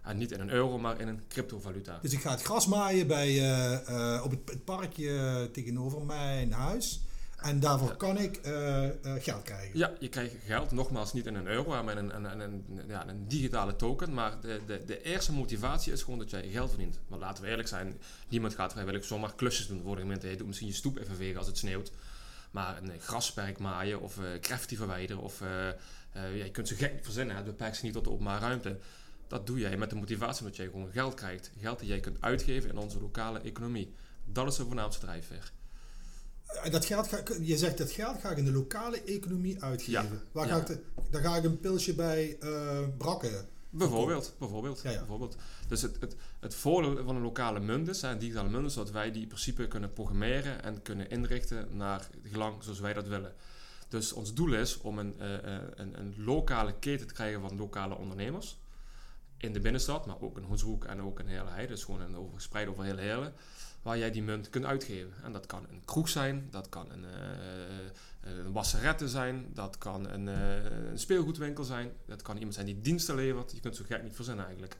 En 0.01 0.17
niet 0.17 0.31
in 0.31 0.39
een 0.39 0.49
euro, 0.49 0.77
maar 0.77 0.99
in 0.99 1.07
een 1.07 1.21
cryptovaluta. 1.27 1.99
Dus 2.01 2.13
ik 2.13 2.21
ga 2.21 2.31
het 2.31 2.41
gras 2.41 2.67
maaien 2.67 3.07
bij, 3.07 3.29
uh, 3.29 3.79
uh, 3.89 4.21
op 4.23 4.31
het, 4.31 4.39
het 4.45 4.63
parkje 4.63 5.49
tegenover 5.53 6.01
mijn 6.01 6.51
huis. 6.53 7.01
En 7.37 7.59
daarvoor 7.59 7.95
kan 7.95 8.17
ik 8.17 8.39
uh, 8.45 8.87
geld 9.03 9.43
krijgen. 9.43 9.77
Ja, 9.77 9.91
je 9.99 10.09
krijgt 10.09 10.35
geld, 10.45 10.71
nogmaals 10.71 11.13
niet 11.13 11.25
in 11.25 11.35
een 11.35 11.47
euro, 11.47 11.83
maar 11.83 11.97
in 11.97 12.09
een, 12.09 12.15
een, 12.15 12.39
een, 12.39 12.41
een, 12.41 12.83
ja, 12.87 13.07
een 13.07 13.27
digitale 13.27 13.75
token. 13.75 14.13
Maar 14.13 14.41
de, 14.41 14.59
de, 14.67 14.85
de 14.85 15.01
eerste 15.01 15.31
motivatie 15.31 15.93
is 15.93 16.03
gewoon 16.03 16.19
dat 16.19 16.29
jij 16.29 16.49
geld 16.49 16.69
verdient. 16.69 16.99
Want 17.07 17.21
laten 17.21 17.43
we 17.43 17.49
eerlijk 17.49 17.67
zijn, 17.67 17.99
niemand 18.27 18.55
gaat 18.55 18.71
vrijwillig 18.71 19.05
zomaar 19.05 19.35
klusjes 19.35 19.67
doen 19.67 19.81
voor 19.83 19.95
de 19.95 20.01
gemeente. 20.01 20.29
Je 20.29 20.35
doet 20.35 20.47
misschien 20.47 20.67
je 20.67 20.73
stoep 20.73 20.97
even 20.97 21.15
vegen 21.15 21.37
als 21.37 21.47
het 21.47 21.57
sneeuwt. 21.57 21.91
Maar 22.51 22.77
een 22.77 22.99
grasperk 22.99 23.59
maaien 23.59 24.01
of 24.01 24.17
uh, 24.17 24.57
verwijderen 24.67 25.21
of 25.21 25.39
ja, 26.13 26.21
je 26.21 26.51
kunt 26.51 26.67
ze 26.67 26.75
gek 26.75 26.99
verzinnen. 27.01 27.35
Het 27.35 27.45
beperkt 27.45 27.75
zich 27.75 27.83
niet 27.83 27.93
tot 27.93 28.03
de 28.03 28.09
openbare 28.11 28.45
ruimte. 28.45 28.77
Dat 29.31 29.47
doe 29.47 29.59
jij 29.59 29.77
met 29.77 29.89
de 29.89 29.95
motivatie 29.95 30.43
dat 30.43 30.55
jij 30.55 30.65
gewoon 30.65 30.91
geld 30.91 31.13
krijgt. 31.13 31.51
Geld 31.59 31.79
dat 31.79 31.87
jij 31.87 31.99
kunt 31.99 32.21
uitgeven 32.21 32.69
in 32.69 32.77
onze 32.77 33.01
lokale 33.01 33.39
economie. 33.39 33.93
Dat 34.25 34.47
is 34.47 34.55
de 34.55 34.63
voornaamste 34.63 35.05
drijfveer. 35.05 35.51
Eh, 36.45 36.71
dat 36.71 36.85
geld 36.85 37.07
ga, 37.07 37.23
je 37.41 37.57
zegt 37.57 37.77
dat 37.77 37.91
geld 37.91 38.19
ga 38.19 38.29
ik 38.29 38.37
in 38.37 38.45
de 38.45 38.51
lokale 38.51 39.03
economie 39.03 39.63
uitgeven. 39.63 40.21
Waar 40.31 40.47
Ga 40.47 40.57
ik 40.57 40.65
de, 40.65 40.79
dan 41.09 41.21
ga 41.21 41.35
ik 41.35 41.43
een 41.43 41.59
pilsje 41.59 41.95
bij 41.95 42.37
uh, 42.39 42.79
brakken. 42.97 43.49
Bijvoorbeeld, 43.69 44.35
bijvoorbeeld, 44.39 44.83
bijvoorbeeld. 44.83 45.35
Dus 45.67 45.81
het, 45.81 45.97
het, 45.99 46.15
het 46.39 46.55
voordeel 46.55 47.03
van 47.03 47.15
een 47.15 47.21
lokale 47.21 47.59
munt 47.59 47.87
is, 47.87 48.01
een 48.01 48.19
digitale 48.19 48.49
munt, 48.49 48.65
is 48.65 48.73
dat 48.73 48.91
wij 48.91 49.11
die 49.11 49.21
in 49.21 49.27
principe 49.27 49.67
kunnen 49.67 49.93
programmeren 49.93 50.63
en 50.63 50.81
kunnen 50.81 51.09
inrichten 51.09 51.77
naar 51.77 52.07
gelang 52.23 52.63
zoals 52.63 52.79
wij 52.79 52.93
dat 52.93 53.07
willen. 53.07 53.33
Dus 53.87 54.13
ons 54.13 54.33
doel 54.33 54.53
is 54.53 54.77
om 54.77 54.99
een, 54.99 55.15
uh, 55.19 55.31
een, 55.75 55.99
een 55.99 56.13
lokale 56.17 56.73
keten 56.79 57.07
te 57.07 57.13
krijgen 57.13 57.41
van 57.41 57.57
lokale 57.57 57.95
ondernemers. 57.95 58.59
In 59.41 59.53
de 59.53 59.59
binnenstad, 59.59 60.05
maar 60.05 60.21
ook 60.21 60.37
in 60.37 60.43
Hoenshoek 60.43 60.85
en 60.85 61.01
ook 61.01 61.19
in 61.19 61.27
Hele 61.27 61.49
Heide. 61.49 61.71
Dus 61.73 61.83
gewoon 61.83 62.01
een 62.01 62.15
over, 62.15 62.33
gespreid 62.35 62.67
over 62.67 62.83
heel 62.83 62.97
Heerlen 62.97 63.33
waar 63.81 63.97
jij 63.97 64.11
die 64.11 64.23
munt 64.23 64.49
kunt 64.49 64.65
uitgeven. 64.65 65.13
En 65.23 65.31
dat 65.31 65.45
kan 65.45 65.65
een 65.69 65.81
kroeg 65.85 66.09
zijn, 66.09 66.47
dat 66.51 66.69
kan 66.69 66.91
een, 66.91 67.03
uh, 67.03 68.35
een 68.45 68.51
wasserette 68.51 69.09
zijn, 69.09 69.49
dat 69.53 69.77
kan 69.77 70.09
een, 70.09 70.27
uh, 70.27 70.63
een, 70.89 70.99
speelgoedwinkel 70.99 71.63
zijn, 71.63 71.91
dat 72.05 72.21
kan 72.21 72.35
iemand 72.35 72.53
zijn 72.53 72.65
die 72.65 72.81
diensten 72.81 73.15
levert. 73.15 73.51
Je 73.51 73.59
kunt 73.59 73.75
zo 73.75 73.83
gek 73.87 74.03
niet 74.03 74.15
verzinnen 74.15 74.45
eigenlijk. 74.45 74.77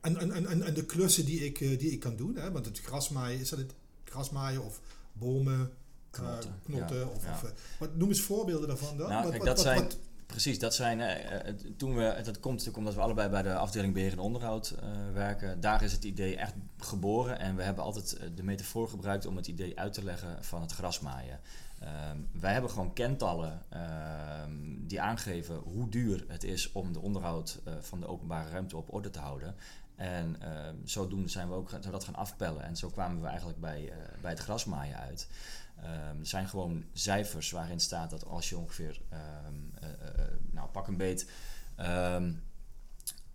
En, 0.00 0.16
en, 0.16 0.46
en, 0.46 0.62
en 0.62 0.74
de 0.74 0.84
klussen 0.84 1.24
die 1.24 1.44
ik, 1.44 1.60
eh, 1.60 1.78
die 1.78 1.90
ik 1.90 2.00
kan 2.00 2.16
doen, 2.16 2.36
hè, 2.36 2.50
want 2.52 2.66
het 2.66 2.80
grasmaaien, 2.80 3.40
is 3.40 3.48
dat 3.48 3.58
het 3.58 3.74
grasmaaien 4.04 4.64
of 4.64 4.80
bomen, 5.12 5.60
eh, 5.60 5.66
Knotten, 6.10 6.60
knotten 6.64 6.96
ja, 6.98 7.04
of, 7.06 7.24
ja. 7.24 7.32
of, 7.32 7.42
eh, 7.42 7.50
wat, 7.78 7.96
noem 7.96 8.08
eens 8.08 8.20
voorbeelden 8.20 8.68
daarvan 8.68 8.96
dan. 8.96 9.08
Nou, 9.08 9.22
Wat- 9.22 9.30
kijk, 9.30 9.44
wat- 9.44 9.56
dat 9.56 9.64
wat- 9.64 9.74
zijn, 9.74 9.82
wat- 9.82 9.98
precies, 10.28 10.58
dat 10.58 10.74
zijn, 10.74 11.00
eh, 11.00 11.48
eh, 11.48 11.54
toen 11.76 11.94
we, 11.96 12.20
dat 12.24 12.40
komt 12.40 12.54
natuurlijk 12.54 12.76
omdat 12.76 12.94
we 12.94 13.00
allebei 13.00 13.28
bij 13.28 13.42
de 13.42 13.54
afdeling 13.54 13.94
beheer 13.94 14.12
en 14.12 14.18
onderhoud 14.18 14.70
eh, 14.70 14.88
werken. 15.12 15.60
Daar 15.60 15.82
is 15.82 15.92
het 15.92 16.04
idee 16.04 16.36
echt 16.36 16.54
geboren 16.78 17.38
en 17.38 17.56
we 17.56 17.62
hebben 17.62 17.84
altijd 17.84 18.20
de 18.34 18.42
metafoor 18.42 18.88
gebruikt 18.88 19.26
om 19.26 19.36
het 19.36 19.46
idee 19.46 19.78
uit 19.78 19.92
te 19.92 20.04
leggen 20.04 20.44
van 20.44 20.60
het 20.60 20.72
grasmaaien. 20.72 21.40
Ehm, 21.80 22.18
wij 22.32 22.52
hebben 22.52 22.70
gewoon 22.70 22.92
kentallen 22.92 23.62
ehm, 23.68 24.52
die 24.80 25.00
aangeven 25.00 25.56
hoe 25.56 25.88
duur 25.88 26.24
het 26.28 26.44
is 26.44 26.72
om 26.72 26.92
de 26.92 27.00
onderhoud 27.00 27.60
van 27.80 28.00
de 28.00 28.06
openbare 28.06 28.50
ruimte 28.50 28.76
op 28.76 28.94
orde 28.94 29.10
te 29.10 29.18
houden. 29.18 29.54
En 29.96 30.36
ehm, 30.40 30.74
zodoende 30.84 31.28
zijn 31.28 31.48
we 31.48 31.54
ook 31.54 31.68
gaan- 31.68 31.80
dat 31.90 32.04
gaan 32.04 32.14
afpellen. 32.14 32.62
En 32.62 32.76
zo 32.76 32.88
kwamen 32.88 33.20
we 33.22 33.28
eigenlijk 33.28 33.60
bij, 33.60 33.92
bij 34.20 34.30
het 34.30 34.40
grasmaaien 34.40 34.98
uit. 34.98 35.28
Ehm, 35.82 36.18
er 36.20 36.26
zijn 36.26 36.48
gewoon 36.48 36.84
cijfers 36.92 37.50
waarin 37.50 37.80
staat 37.80 38.10
dat 38.10 38.24
als 38.26 38.48
je 38.48 38.56
ongeveer, 38.58 39.00
ehm, 39.08 39.54
eh, 39.80 39.90
eh, 39.90 40.32
nou 40.50 40.68
pak 40.68 40.86
een 40.88 40.96
beet, 40.96 41.30
ehm, 41.76 42.32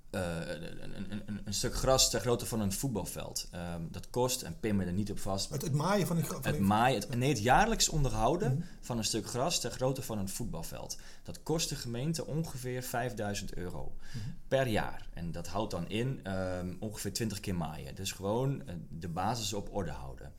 eh, 0.10 0.38
een, 0.48 1.12
een, 1.12 1.22
een, 1.26 1.42
een 1.46 1.54
stuk 1.54 1.76
gras 1.76 2.10
ter 2.10 2.20
grootte 2.20 2.46
van 2.46 2.60
een 2.60 2.72
voetbalveld. 2.72 3.50
Dat 3.92 4.10
kost, 4.10 4.42
en 4.42 4.60
pin 4.60 4.76
me 4.76 4.86
er 4.86 4.92
niet 4.94 5.12
op 5.12 5.20
vast, 5.20 5.50
het, 5.50 5.62
het 5.62 5.74
maaien 5.74 6.08
van 6.08 6.18
een, 6.18 6.24
gra- 6.24 6.42
van 6.42 6.52
het 6.52 6.60
maaien, 6.62 7.00
het, 7.00 7.16
nee, 7.16 7.30
het 7.30 7.40
jaarlijks 7.42 7.90
onderhouden 7.90 8.54
Mhm. 8.54 8.64
van 8.82 8.98
een 8.98 9.04
stuk 9.04 9.26
gras 9.28 9.60
ter 9.60 9.72
grootte 9.72 10.02
van 10.02 10.18
een 10.18 10.30
voetbalveld. 10.30 10.98
Dat 11.24 11.44
kost 11.44 11.70
de 11.70 11.76
gemeente 11.76 12.26
ongeveer 12.26 12.84
5000 12.84 13.54
euro 13.54 13.96
Mhm. 14.14 14.30
per 14.48 14.68
jaar. 14.68 15.08
En 15.14 15.32
dat 15.32 15.48
houdt 15.48 15.72
dan 15.72 15.90
in 15.90 16.22
ongeveer 16.80 17.14
20 17.14 17.40
keer 17.40 17.56
maaien. 17.56 17.96
Dus 17.96 18.12
gewoon 18.12 18.68
eh, 18.68 18.76
de 18.90 19.10
basis 19.10 19.54
op 19.54 19.74
orde 19.76 19.92
houden. 19.92 20.34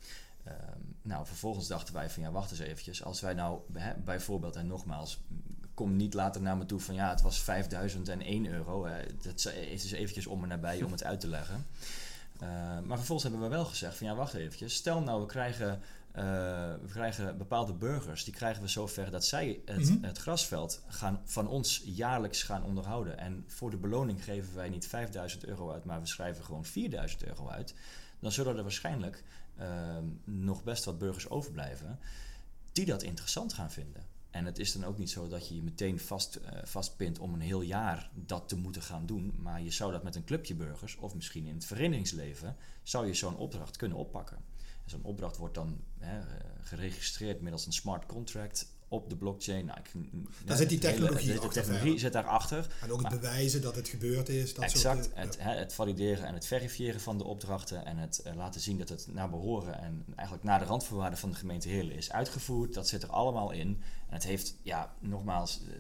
Ehm, 0.44 0.80
nou, 1.02 1.26
vervolgens 1.26 1.66
dachten 1.66 1.94
wij 1.94 2.10
van 2.10 2.22
ja, 2.22 2.30
wacht 2.30 2.50
eens 2.50 2.60
eventjes. 2.60 3.04
Als 3.04 3.20
wij 3.20 3.34
nou 3.34 3.60
hè, 3.72 3.94
bijvoorbeeld, 3.94 4.56
en 4.56 4.66
nogmaals, 4.66 5.20
kom 5.74 5.96
niet 5.96 6.14
later 6.14 6.42
naar 6.42 6.56
me 6.56 6.66
toe 6.66 6.80
van 6.80 6.94
ja, 6.94 7.10
het 7.10 7.22
was 7.22 7.40
5001 7.40 8.46
euro. 8.46 8.86
Hè. 8.86 9.02
Dat 9.22 9.52
is 9.54 9.82
dus 9.82 9.92
eventjes 9.92 10.26
om 10.26 10.42
en 10.42 10.48
nabij 10.48 10.82
om 10.82 10.90
het 10.92 11.04
uit 11.04 11.20
te 11.20 11.28
leggen. 11.28 11.66
Eh, 12.40 12.48
maar 12.84 12.96
vervolgens 12.96 13.22
hebben 13.22 13.40
we 13.40 13.54
wel 13.56 13.64
gezegd 13.64 13.96
van 13.96 14.06
ja, 14.06 14.14
wacht 14.14 14.34
eventjes. 14.34 14.74
Stel 14.74 15.00
nou, 15.02 15.20
we 15.20 15.26
krijgen, 15.26 15.80
eh, 16.12 16.24
we 16.82 16.88
krijgen 16.90 17.38
bepaalde 17.38 17.72
burgers, 17.72 18.24
die 18.24 18.34
krijgen 18.34 18.62
we 18.62 18.68
zover 18.68 19.10
dat 19.10 19.24
zij 19.24 19.60
het, 19.64 19.88
Mhm. 19.88 20.04
het 20.04 20.18
grasveld 20.18 20.82
gaan, 20.86 21.20
van 21.24 21.48
ons 21.48 21.82
jaarlijks 21.84 22.42
gaan 22.42 22.64
onderhouden. 22.64 23.18
En 23.18 23.44
voor 23.46 23.70
de 23.70 23.76
beloning 23.76 24.24
geven 24.24 24.54
wij 24.54 24.68
niet 24.68 24.86
5000 24.86 25.44
euro 25.44 25.72
uit, 25.72 25.84
maar 25.84 26.00
we 26.00 26.06
schrijven 26.06 26.44
gewoon 26.44 26.64
4000 26.64 27.24
euro 27.24 27.48
uit. 27.48 27.74
Dan 28.20 28.32
zullen 28.32 28.56
er 28.56 28.62
waarschijnlijk 28.62 29.14
ehm, 29.16 29.22
nog 30.25 30.64
best 30.64 30.84
wat 30.84 30.99
burgers 30.99 31.28
overblijven 31.28 31.99
die 32.73 32.87
dat 32.87 33.02
interessant 33.02 33.52
gaan 33.52 33.70
vinden. 33.70 34.02
En 34.34 34.44
het 34.44 34.58
is 34.58 34.73
dan 34.73 34.84
ook 34.84 34.99
niet 34.99 35.11
zo 35.11 35.28
dat 35.28 35.49
je 35.49 35.54
je 35.54 35.62
meteen 35.62 36.00
vast, 36.00 36.34
eh, 36.34 36.64
vastpint 36.64 37.18
om 37.18 37.34
een 37.34 37.40
heel 37.40 37.61
jaar 37.61 38.11
dat 38.14 38.49
te 38.49 38.56
moeten 38.56 38.82
gaan 38.82 39.06
doen. 39.06 39.34
Maar 39.38 39.62
je 39.62 39.70
zou 39.70 39.92
dat 39.92 40.02
met 40.02 40.14
een 40.14 40.25
clubje 40.25 40.54
burgers 40.54 40.96
of 40.96 41.14
misschien 41.14 41.46
in 41.46 41.54
het 41.54 41.64
verenigingsleven, 41.64 42.56
zou 42.82 43.06
je 43.06 43.14
zo'n 43.14 43.37
opdracht 43.37 43.76
kunnen 43.76 43.99
oppakken. 43.99 44.37
En 44.84 44.90
zo'n 44.90 45.02
opdracht 45.04 45.37
wordt 45.37 45.54
dan 45.54 45.80
hè, 45.99 46.18
eh, 46.18 46.26
geregistreerd 46.62 47.40
middels 47.40 47.66
een 47.66 47.73
smart 47.73 48.06
contract 48.06 48.73
op 48.94 49.08
de 49.10 49.16
blockchain. 49.16 49.64
Nou, 49.66 49.78
ik, 49.78 49.90
Daar 50.44 50.56
zit 50.56 50.68
die 50.68 50.78
het 50.78 50.86
hele- 50.86 50.98
technologie 50.98 51.26
de, 51.32 51.34
de 51.34 51.46
achter 51.46 51.62
technologie 51.62 51.98
zit 51.98 52.12
daarachter. 52.12 52.66
En 52.80 52.90
ook 52.90 53.00
het 53.00 53.10
Maar- 53.10 53.20
bewijzen 53.20 53.62
dat 53.62 53.76
het 53.76 53.88
gebeurd 53.88 54.28
is. 54.28 54.54
Dat 54.54 54.64
exact. 54.64 55.04
Soort, 55.04 55.12
eh, 55.14 55.22
het, 55.22 55.36
ja. 55.40 55.44
het 55.54 55.74
valideren 55.74 56.26
en 56.26 56.34
het 56.34 56.46
verifiëren 56.46 57.00
van 57.00 57.18
de 57.18 57.24
opdrachten 57.24 57.84
en 57.84 57.96
het 57.96 58.18
eh, 58.18 58.34
laten 58.34 58.60
zien 58.60 58.78
dat 58.78 58.88
het 58.88 59.06
naar 59.12 59.30
behoren 59.30 59.78
en 59.80 60.04
eigenlijk 60.16 60.46
naar 60.46 60.58
de 60.58 60.64
randvoorwaarden 60.64 61.18
van 61.18 61.30
de 61.30 61.36
gemeente 61.36 61.68
Heerlen 61.68 61.96
is 61.96 62.12
uitgevoerd. 62.12 62.74
Dat 62.74 62.88
zit 62.88 63.02
er 63.02 63.10
allemaal 63.10 63.50
in. 63.50 63.68
En 64.08 64.14
het 64.14 64.24
heeft, 64.24 64.56
ja, 64.62 64.94
nogmaals, 65.00 65.60
eh, 65.60 65.74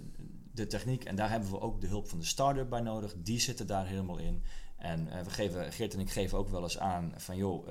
de 0.52 0.66
techniek 0.66 1.04
en 1.04 1.16
daar 1.16 1.30
hebben 1.30 1.50
we 1.50 1.60
ook 1.60 1.80
de 1.80 1.86
hulp 1.86 2.08
van 2.08 2.18
de 2.18 2.24
start-up 2.24 2.68
bij 2.70 2.80
nodig. 2.80 3.14
Die 3.16 3.40
zitten 3.40 3.66
daar 3.66 3.86
helemaal 3.86 4.18
in. 4.18 4.42
En 4.76 5.04
we 5.24 5.30
geven, 5.30 5.72
Geert 5.72 5.94
en 5.94 6.00
ik 6.00 6.10
geven 6.10 6.38
ook 6.38 6.48
wel 6.48 6.62
eens 6.62 6.78
aan 6.78 7.12
van 7.16 7.36
joh, 7.36 7.68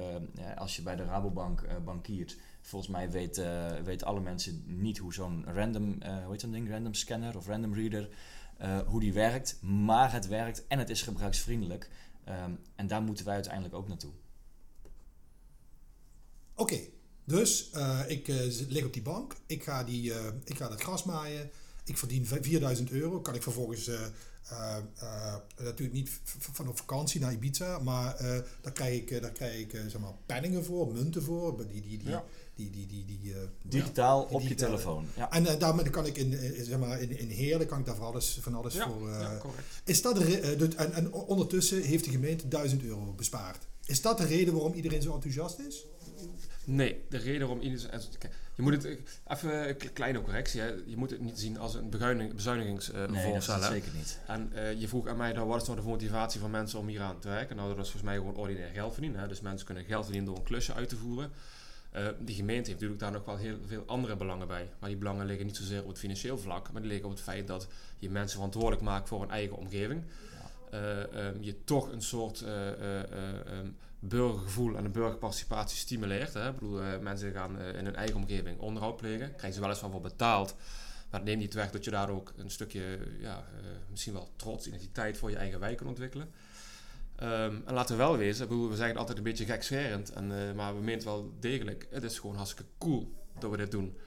als 0.56 0.76
je 0.76 0.82
bij 0.82 0.96
de 0.96 1.04
Rabobank 1.04 1.84
bankiert, 1.86 2.38
volgens 2.66 2.92
mij 2.92 3.12
weten 3.12 3.84
weten 3.84 4.08
alle 4.08 4.20
mensen 4.20 4.64
niet 4.66 4.98
hoe 4.98 5.14
zo'n 5.14 5.46
random, 5.46 6.02
eh 6.02 6.18
hoe 6.24 6.32
heet 6.32 6.42
dat 6.42 6.52
ding, 6.52 6.70
random 6.70 6.94
scanner 6.94 7.38
of 7.38 7.48
random 7.48 7.74
reader, 7.74 8.10
eh, 8.58 8.80
hoe 8.80 9.00
die 9.00 9.14
werkt. 9.14 9.58
Maar 9.62 10.12
het 10.14 10.28
werkt 10.28 10.68
en 10.68 10.80
het 10.80 10.90
is 10.90 11.02
gebruiksvriendelijk. 11.02 11.90
Ehm, 12.24 12.52
en 12.76 12.88
daar 12.88 13.02
moeten 13.02 13.26
wij 13.26 13.34
uiteindelijk 13.34 13.74
ook 13.76 13.88
naartoe. 13.88 14.12
Oké, 16.56 16.80
dus 17.24 17.70
eh, 17.72 18.00
ik 18.08 18.28
eh, 18.28 18.68
lig 18.68 18.86
op 18.86 18.94
die 18.94 19.02
bank. 19.02 19.36
Ik 19.46 19.64
ga, 19.64 19.84
die, 19.84 20.14
eh, 20.14 20.26
ik 20.44 20.58
ga 20.58 20.68
dat 20.70 20.82
gras 20.82 21.04
maaien. 21.04 21.50
Ik 21.86 21.98
verdien 21.98 22.26
v- 22.28 22.38
4000 22.42 22.92
euro. 22.92 23.20
Kan 23.22 23.36
ik 23.36 23.44
vervolgens 23.44 23.90
eh, 24.50 24.76
eh, 24.78 25.34
eh, 25.58 25.64
natuurlijk 25.64 25.94
niet 25.98 26.10
van 26.40 26.68
op 26.68 26.78
vakantie 26.78 27.20
naar 27.22 27.34
Ibiza, 27.34 27.80
maar 27.80 28.16
eh, 28.16 28.38
daar 28.62 28.72
krijg 28.74 28.96
ik, 29.02 29.22
daar 29.22 29.32
krijg 29.32 29.60
ik 29.60 29.72
zeg 29.72 30.00
maar 30.00 30.14
penningen 30.26 30.66
voor, 30.66 30.92
munten 30.94 31.24
voor. 31.24 31.58
Die, 31.68 31.82
die, 31.82 31.98
die, 31.98 32.10
Ja. 32.10 32.24
die, 32.56 32.70
die, 32.70 32.88
die, 32.88 33.06
die, 33.06 33.34
eh, 33.34 33.40
Digitaal 33.64 34.28
ja, 34.30 34.36
op 34.36 34.42
je 34.42 34.56
telefoon. 34.56 35.06
Ja. 35.16 35.32
En 35.32 35.60
daarmee 35.60 35.90
kan 35.90 36.06
ik 36.06 36.18
in, 36.18 36.56
zeg 36.66 36.80
maar, 36.80 37.02
in, 37.02 37.20
in 37.20 37.30
Heerlen 37.30 37.68
kan 37.68 37.80
ik 37.80 37.86
daar 37.86 37.96
van 37.96 38.06
alles, 38.06 38.38
van 38.42 38.56
alles 38.56 38.74
Ja, 38.74 38.90
voor. 38.90 39.10
eh, 39.10 39.20
ja, 39.20 39.38
correct. 39.38 39.66
is 39.86 40.02
dat 40.02 40.16
de 40.16 40.56
de- 40.58 40.76
en, 40.76 40.94
en 40.94 41.12
ondertussen 41.14 41.82
heeft 41.82 42.04
de 42.04 42.12
gemeente 42.12 42.48
1000 42.48 42.84
euro 42.84 43.14
bespaard. 43.14 43.68
Is 43.86 44.02
dat 44.02 44.18
de 44.18 44.26
reden 44.26 44.54
waarom 44.54 44.74
iedereen 44.74 45.02
zo 45.02 45.14
enthousiast 45.14 45.60
is? 45.60 45.86
Nee, 46.66 47.02
de 47.10 47.18
reden 47.18 47.48
waarom 47.48 47.62
iedereen... 47.64 47.92
en- 47.92 48.02
kijk, 48.20 48.34
Je 48.56 48.62
moet 48.62 48.74
het... 48.84 48.98
Even 49.28 49.68
een 49.70 49.78
kle- 49.78 49.90
kleine 49.90 50.22
correctie. 50.22 50.62
Hè. 50.62 50.68
Je 50.86 50.98
moet 50.98 51.10
het 51.10 51.20
niet 51.22 51.40
zien 51.40 51.58
als 51.60 51.74
een 51.76 51.90
bezuinig- 51.90 52.34
bezuinigingsvoorstel. 52.36 53.08
nee, 53.10 53.34
dat 53.40 53.60
is 53.60 53.68
zeker 53.68 53.92
niet. 53.96 54.20
En 54.28 54.52
eh, 54.54 54.74
je 54.80 54.88
vroeg 54.88 55.08
aan 55.08 55.18
mij, 55.18 55.34
dan, 55.34 55.48
wat 55.48 55.62
is 55.62 55.68
nou 55.68 55.80
de 55.80 55.86
motivatie 55.88 56.40
van 56.40 56.52
mensen 56.52 56.80
om 56.80 56.88
hier 56.88 57.02
aan 57.02 57.20
te 57.20 57.28
werken? 57.28 57.56
Nou, 57.56 57.68
dat 57.68 57.78
is 57.78 57.84
volgens 57.92 58.04
mij 58.12 58.16
gewoon 58.16 58.36
ordinair 58.36 58.70
geld 58.74 58.94
verdienen. 58.94 59.20
Hè. 59.20 59.28
Dus 59.28 59.42
mensen 59.42 59.66
kunnen 59.66 59.84
geld 59.84 60.04
verdienen 60.04 60.30
door 60.30 60.40
een 60.40 60.48
klusje 60.48 60.74
uit 60.74 60.90
te 60.90 60.96
voeren. 60.96 61.32
Eh 61.92 62.08
die 62.20 62.36
gemeente 62.36 62.70
heeft 62.70 62.74
natuurlijk 62.82 63.00
daar 63.00 63.12
nog 63.12 63.26
wel 63.26 63.38
heel 63.38 63.58
veel 63.68 63.84
andere 63.86 64.16
belangen 64.16 64.48
bij. 64.48 64.70
Maar 64.80 64.90
die 64.90 64.98
belangen 64.98 65.26
liggen 65.26 65.46
niet 65.46 65.56
zozeer 65.56 65.82
op 65.82 65.88
het 65.88 66.00
financieel 66.00 66.38
vlak, 66.38 66.72
maar 66.72 66.82
die 66.82 66.90
liggen 66.92 67.10
op 67.10 67.16
het 67.16 67.24
feit 67.24 67.48
dat 67.48 67.68
je 68.00 68.10
mensen 68.10 68.36
verantwoordelijk 68.36 68.82
maakt 68.82 69.08
voor 69.08 69.20
hun 69.20 69.30
eigen 69.30 69.58
omgeving. 69.58 70.04
Eh, 70.72 71.28
ehm, 71.28 71.38
je 71.40 71.64
toch 71.64 71.92
een 71.92 72.02
soort 72.02 72.42
eh, 72.42 72.70
eh, 72.70 73.02
eh, 73.02 73.58
ehm, 73.58 73.68
burgergevoel 74.08 74.78
en 74.78 74.86
een 74.86 74.92
burgerparticipatie 74.92 75.78
stimuleert. 75.78 76.34
Hè. 76.34 76.50
Eh, 76.50 77.00
mensen 77.02 77.32
gaan 77.32 77.60
eh, 77.60 77.78
in 77.78 77.86
hun 77.86 77.96
eigen 77.96 78.16
omgeving 78.16 78.60
onderhoud 78.60 78.98
plegen. 78.98 79.28
Krijgen 79.28 79.54
ze 79.54 79.62
weliswaar 79.62 79.92
voor 79.92 80.02
betaald. 80.02 80.56
Maar 81.10 81.20
het 81.20 81.30
neemt 81.30 81.42
niet 81.42 81.54
weg 81.54 81.72
dat 81.72 81.84
je 81.84 81.92
daar 81.92 82.10
ook 82.10 82.34
een 82.38 82.52
stukje, 82.52 83.00
ja, 83.20 83.38
eh, 83.38 83.66
misschien 83.90 84.14
wel 84.14 84.30
trots, 84.36 84.68
identiteit 84.68 85.18
voor 85.18 85.30
je 85.30 85.36
eigen 85.36 85.60
wijk 85.60 85.78
kan 85.78 85.88
ontwikkelen. 85.88 86.32
Ehm, 87.16 87.56
en 87.66 87.74
laten 87.74 87.98
we 87.98 88.04
wel 88.04 88.18
wezen, 88.18 88.48
bedoel, 88.48 88.70
we 88.70 88.76
zeggen 88.76 88.98
altijd 88.98 89.18
een 89.18 89.24
beetje 89.24 89.46
gekscherend, 89.46 90.12
en, 90.12 90.56
maar 90.56 90.74
we 90.74 90.80
menen 90.80 90.94
het 90.94 91.04
wel 91.04 91.34
degelijk. 91.40 91.88
Het 91.90 92.04
is 92.04 92.20
gewoon 92.20 92.36
hartstikke 92.36 92.72
cool 92.78 93.12
dat 93.40 93.52
we 93.52 93.58
dit 93.58 93.72
doen. 93.72 93.98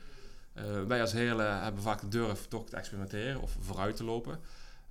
Eh, 0.57 0.83
wij 0.83 1.01
als 1.01 1.13
Heerlen 1.13 1.63
hebben 1.63 1.83
vaak 1.83 2.01
de 2.01 2.09
durf 2.09 2.47
toch 2.47 2.69
te 2.69 2.77
experimenteren 2.77 3.41
of 3.41 3.57
vooruit 3.61 3.97
te 3.97 4.05
lopen. 4.05 4.41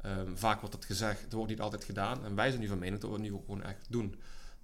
Ehm, 0.01 0.35
vaak 0.35 0.59
wordt 0.59 0.75
dat 0.75 0.85
gezegd, 0.85 1.21
het 1.21 1.33
wordt 1.33 1.49
niet 1.49 1.61
altijd 1.61 1.83
gedaan. 1.83 2.25
En 2.25 2.35
wij 2.35 2.49
zijn 2.49 2.61
nu 2.61 2.67
van 2.67 2.79
mening 2.79 3.01
dat 3.01 3.09
we 3.09 3.15
het 3.15 3.25
nu 3.25 3.39
gewoon 3.45 3.63
echt 3.63 3.85
doen. 3.89 4.15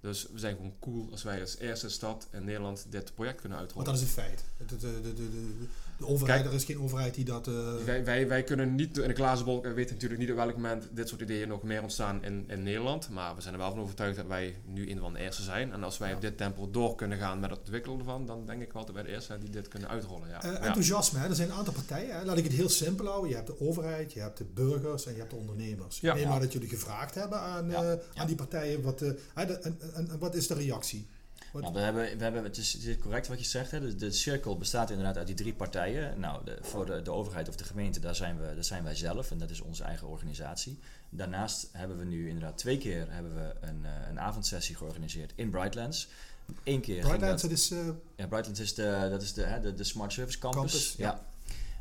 Dus 0.02 0.26
we 0.32 0.38
zijn 0.38 0.56
gewoon 0.56 0.74
cool 0.80 1.08
als 1.10 1.22
wij 1.22 1.40
als 1.40 1.58
eerste 1.58 1.88
stad 1.88 2.28
in 2.30 2.44
Nederland 2.44 2.86
dit 2.88 3.14
project 3.14 3.40
kunnen 3.40 3.58
Want 3.58 3.70
uitrollen. 3.70 3.92
dat 3.92 4.02
is 4.02 4.16
een 4.16 4.22
feit. 4.22 4.44
De, 4.66 4.76
de, 4.76 5.14
de, 5.14 5.66
de, 6.02 6.08
overheid, 6.08 6.40
Kijk. 6.40 6.52
er 6.52 6.58
is 6.58 6.64
geen 6.64 6.80
overheid 6.80 7.14
die 7.14 7.24
dat... 7.24 7.48
eh, 7.48 7.54
Wij, 7.84 8.04
wij, 8.04 8.28
wij 8.28 8.42
kunnen 8.42 8.74
niet 8.74 8.98
in 8.98 9.08
de 9.08 9.14
glazen 9.14 9.44
bol, 9.44 9.62
we 9.62 9.72
weten 9.72 9.94
natuurlijk 9.94 10.20
niet 10.20 10.30
op 10.30 10.36
welk 10.36 10.54
moment 10.54 10.88
dit 10.92 11.08
soort 11.08 11.20
ideeën 11.20 11.48
nog 11.48 11.62
meer 11.62 11.82
ontstaan 11.82 12.24
in, 12.24 12.44
in 12.48 12.62
Nederland. 12.62 13.08
Maar 13.10 13.34
we 13.34 13.40
zijn 13.40 13.54
er 13.54 13.60
wel 13.60 13.70
van 13.70 13.80
overtuigd 13.80 14.16
dat 14.16 14.26
wij 14.26 14.56
nu 14.66 14.90
een 14.90 14.98
van 14.98 15.12
de 15.12 15.18
eerste 15.18 15.42
zijn. 15.42 15.72
En 15.72 15.82
als 15.84 15.98
wij 15.98 16.08
Ja. 16.08 16.14
op 16.14 16.20
dit 16.20 16.36
tempo 16.36 16.70
door 16.70 16.94
kunnen 16.94 17.18
gaan 17.18 17.40
met 17.40 17.50
het 17.50 17.58
ontwikkelen 17.58 17.98
ervan, 17.98 18.26
dan 18.26 18.46
denk 18.46 18.62
ik 18.62 18.72
wel 18.72 18.84
dat 18.84 18.94
wij 18.94 19.02
de 19.04 19.08
eerste 19.08 19.26
zijn 19.26 19.40
die 19.40 19.50
dit 19.50 19.68
kunnen 19.68 19.88
uitrollen. 19.88 20.28
Ja. 20.28 20.42
Eh, 20.42 20.52
Ja. 20.52 20.58
enthousiasme, 20.60 21.18
hè. 21.18 21.28
er 21.28 21.34
zijn 21.34 21.50
een 21.50 21.54
aantal 21.56 21.72
partijen. 21.72 22.16
Hè. 22.18 22.24
Laat 22.24 22.38
ik 22.38 22.44
het 22.44 22.52
heel 22.52 22.68
simpel 22.68 23.06
houden. 23.06 23.28
Je 23.30 23.34
hebt 23.36 23.46
de 23.46 23.60
overheid, 23.60 24.12
je 24.12 24.20
hebt 24.20 24.38
de 24.38 24.44
burgers 24.44 25.06
en 25.06 25.12
je 25.12 25.18
hebt 25.18 25.30
de 25.30 25.36
ondernemers. 25.36 26.00
Ja. 26.00 26.12
Ik 26.12 26.18
neem 26.20 26.28
maar 26.28 26.40
dat 26.40 26.52
jullie 26.52 26.68
gevraagd 26.68 27.14
hebben 27.14 27.38
aan, 27.40 27.72
eh, 27.72 27.92
aan 28.14 28.26
die 28.26 28.36
partijen. 28.36 28.82
Wat, 28.82 29.00
en, 29.34 29.78
en 29.94 30.18
wat 30.18 30.34
is 30.34 30.46
de 30.46 30.54
reactie? 30.54 31.06
Nou, 31.60 31.72
we 31.74 31.80
hebben, 31.80 32.16
we 32.18 32.22
hebben, 32.24 32.44
het, 32.44 32.56
is, 32.56 32.72
het 32.72 32.84
is 32.84 32.98
correct 32.98 33.28
wat 33.28 33.38
je 33.38 33.44
zegt. 33.44 33.70
Hè? 33.70 33.80
De, 33.80 33.94
de 33.94 34.12
cirkel 34.12 34.56
bestaat 34.58 34.90
inderdaad 34.90 35.16
uit 35.16 35.26
die 35.26 35.36
drie 35.36 35.54
partijen. 35.54 36.20
Nou, 36.20 36.44
de, 36.44 36.58
voor 36.60 36.86
de, 36.86 37.02
de 37.02 37.10
overheid 37.10 37.48
of 37.48 37.56
de 37.56 37.64
gemeente, 37.64 38.00
daar 38.00 38.14
zijn, 38.16 38.36
we, 38.40 38.54
daar 38.54 38.64
zijn 38.64 38.84
wij 38.84 38.94
zelf 38.94 39.30
en 39.30 39.38
dat 39.38 39.50
is 39.50 39.60
onze 39.60 39.84
eigen 39.84 40.08
organisatie. 40.08 40.78
Daarnaast 41.10 41.68
hebben 41.72 41.98
we 41.98 42.04
nu 42.04 42.26
inderdaad 42.28 42.58
twee 42.58 42.78
keer 42.78 43.06
hebben 43.12 43.34
we 43.34 43.54
een, 43.60 43.84
eh, 43.84 44.08
een 44.08 44.20
avondsessie 44.20 44.76
georganiseerd 44.76 45.32
in 45.34 45.50
Brightlands. 45.50 46.08
Eén 46.64 46.80
keer. 46.80 47.00
Brightlands, 47.00 47.42
dat- 47.42 47.50
is... 47.50 47.70
eh, 47.70 47.78
Ja, 48.16 48.26
Brightlands 48.26 48.60
is 48.60 48.74
de, 48.74 49.06
dat 49.10 49.22
is 49.22 49.32
de, 49.32 49.42
hè, 49.42 49.60
de, 49.60 49.74
de 49.74 49.84
Smart 49.84 50.12
Service 50.12 50.38
Campus. 50.38 50.60
Campus, 50.60 50.94
ja. 50.96 51.20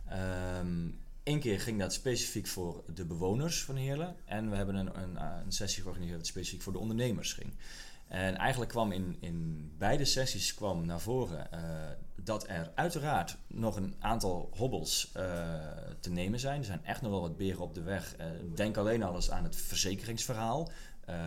ja. 0.08 0.60
Ehm, 0.60 0.88
Eén 1.24 1.40
keer 1.40 1.60
ging 1.60 1.80
dat 1.80 1.94
specifiek 1.94 2.48
voor 2.48 2.84
de 2.94 3.06
bewoners 3.06 3.63
van 3.63 3.75
Heerlen. 3.75 4.16
En 4.25 4.50
we 4.50 4.56
hebben 4.56 4.75
een, 4.75 5.00
een, 5.01 5.16
een 5.46 5.51
sessie 5.51 5.82
georganiseerd 5.82 6.18
dat 6.20 6.28
specifiek 6.28 6.62
voor 6.62 6.74
de 6.74 6.80
ondernemers 6.80 7.34
ging. 7.34 7.54
En 8.12 8.38
eigenlijk 8.38 8.72
kwam 8.72 8.91
in, 8.91 9.18
in 9.20 9.72
beide 9.77 10.06
sessies 10.06 10.53
kwam 10.53 10.86
naar 10.86 11.00
voren 11.00 11.48
uh, 11.53 11.60
dat 12.15 12.48
er 12.48 12.72
uiteraard 12.75 13.38
nog 13.48 13.75
een 13.75 13.96
aantal 14.00 14.50
hobbels 14.56 15.12
uh, 15.18 15.24
te 16.00 16.12
nemen 16.12 16.39
zijn. 16.39 16.60
Er 16.60 16.65
zijn 16.65 16.86
echt 16.86 17.01
nog 17.01 17.12
wel 17.12 17.22
wat 17.22 17.38
beren 17.38 17.62
op 17.62 17.74
de 17.74 17.82
weg. 17.82 18.15
Uh, 18.20 18.25
denk 18.56 18.77
alleen 18.77 19.03
al 19.03 19.15
eens 19.15 19.32
aan 19.32 19.44
het 19.44 19.56
verzekeringsverhaal. 19.56 20.72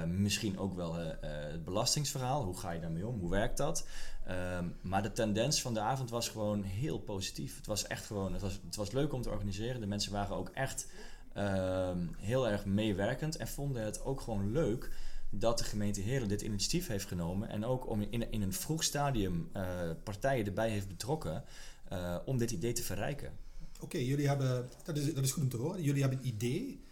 misschien 0.06 0.58
ook 0.58 0.74
wel 0.74 0.94
het 0.94 1.64
belastingsverhaal. 1.64 2.44
Hoe 2.44 2.58
ga 2.58 2.70
je 2.70 2.80
daarmee 2.80 3.06
om? 3.06 3.18
Hoe 3.20 3.30
werkt 3.30 3.56
dat? 3.56 3.86
Ehm, 4.26 4.68
maar 4.80 5.02
de 5.02 5.12
tendens 5.12 5.62
van 5.62 5.74
de 5.74 5.80
avond 5.80 6.10
was 6.10 6.28
gewoon 6.28 6.62
heel 6.62 6.98
positief. 6.98 7.56
Het 7.56 7.66
was 7.66 7.86
echt 7.86 8.06
gewoon, 8.06 8.32
het 8.32 8.42
was, 8.42 8.60
het 8.64 8.76
was 8.76 8.90
leuk 8.90 9.12
om 9.12 9.22
te 9.22 9.30
organiseren. 9.30 9.80
De 9.80 9.86
mensen 9.86 10.12
waren 10.12 10.36
ook 10.36 10.48
echt 10.48 10.88
ehm, 11.32 12.06
heel 12.18 12.48
erg 12.48 12.64
meewerkend 12.64 13.36
en 13.36 13.48
vonden 13.48 13.82
het 13.82 14.04
ook 14.04 14.20
gewoon 14.20 14.52
leuk 14.52 14.90
dat 15.38 15.58
de 15.58 15.64
gemeente 15.64 16.00
Heerlen 16.00 16.28
dit 16.28 16.42
initiatief 16.42 16.86
heeft 16.86 17.06
genomen 17.06 17.48
en 17.48 17.64
ook 17.64 17.88
om 17.88 18.06
in, 18.10 18.30
in 18.30 18.42
een 18.42 18.52
vroeg 18.52 18.84
stadium 18.84 19.48
uh, 19.56 19.90
partijen 20.02 20.46
erbij 20.46 20.70
heeft 20.70 20.88
betrokken 20.88 21.44
uh, 21.92 22.16
om 22.24 22.38
dit 22.38 22.50
idee 22.50 22.72
te 22.72 22.82
verrijken. 22.82 23.32
Oké, 23.80 23.98
jullie 23.98 24.28
hebben, 24.28 24.68
dat 24.84 24.96
is, 24.96 25.14
dat 25.14 25.24
is 25.24 25.32
goed 25.32 25.42
om 25.42 25.48
te 25.48 25.56
horen, 25.56 25.82
jullie 25.82 26.00
hebben 26.00 26.18
een 26.18 26.26
idee. 26.26 26.82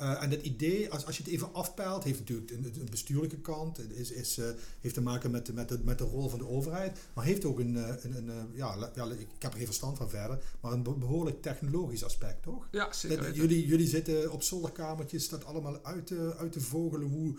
Uh, 0.00 0.22
en 0.22 0.30
dat 0.30 0.42
idee, 0.42 0.90
als, 0.90 1.06
als 1.06 1.16
je 1.16 1.22
het 1.22 1.32
even 1.32 1.54
afpeilt, 1.54 2.04
heeft 2.04 2.18
natuurlijk 2.18 2.50
een, 2.50 2.64
een 2.64 2.90
bestuurlijke 2.90 3.40
kant, 3.40 3.90
is, 3.90 4.10
is, 4.10 4.38
uh, 4.38 4.46
heeft 4.80 4.94
te 4.94 5.00
maken 5.00 5.30
met, 5.30 5.54
met, 5.54 5.68
de, 5.68 5.78
met 5.84 5.98
de 5.98 6.04
rol 6.04 6.28
van 6.28 6.38
de 6.38 6.48
overheid, 6.48 6.98
maar 7.14 7.24
heeft 7.24 7.44
ook 7.44 7.58
een, 7.58 7.74
een, 8.04 8.28
een 8.28 8.48
ja, 8.54 8.90
ja, 8.94 9.04
ik 9.04 9.28
heb 9.38 9.50
er 9.52 9.56
geen 9.56 9.66
verstand 9.66 9.96
van 9.96 10.10
verder, 10.10 10.42
maar 10.60 10.72
een 10.72 10.82
behoorlijk 10.82 11.42
technologisch 11.42 12.04
aspect, 12.04 12.42
toch? 12.42 12.68
Ja, 12.70 12.92
zeker. 12.92 13.22
Dat, 13.22 13.34
jullie, 13.34 13.66
jullie 13.66 13.86
zitten 13.86 14.32
op 14.32 14.42
zolderkamertjes 14.42 15.28
dat 15.28 15.44
allemaal 15.44 15.84
uit 15.84 16.06
te, 16.06 16.34
uit 16.36 16.52
te 16.52 16.60
vogelen, 16.60 17.08
hoe, 17.08 17.36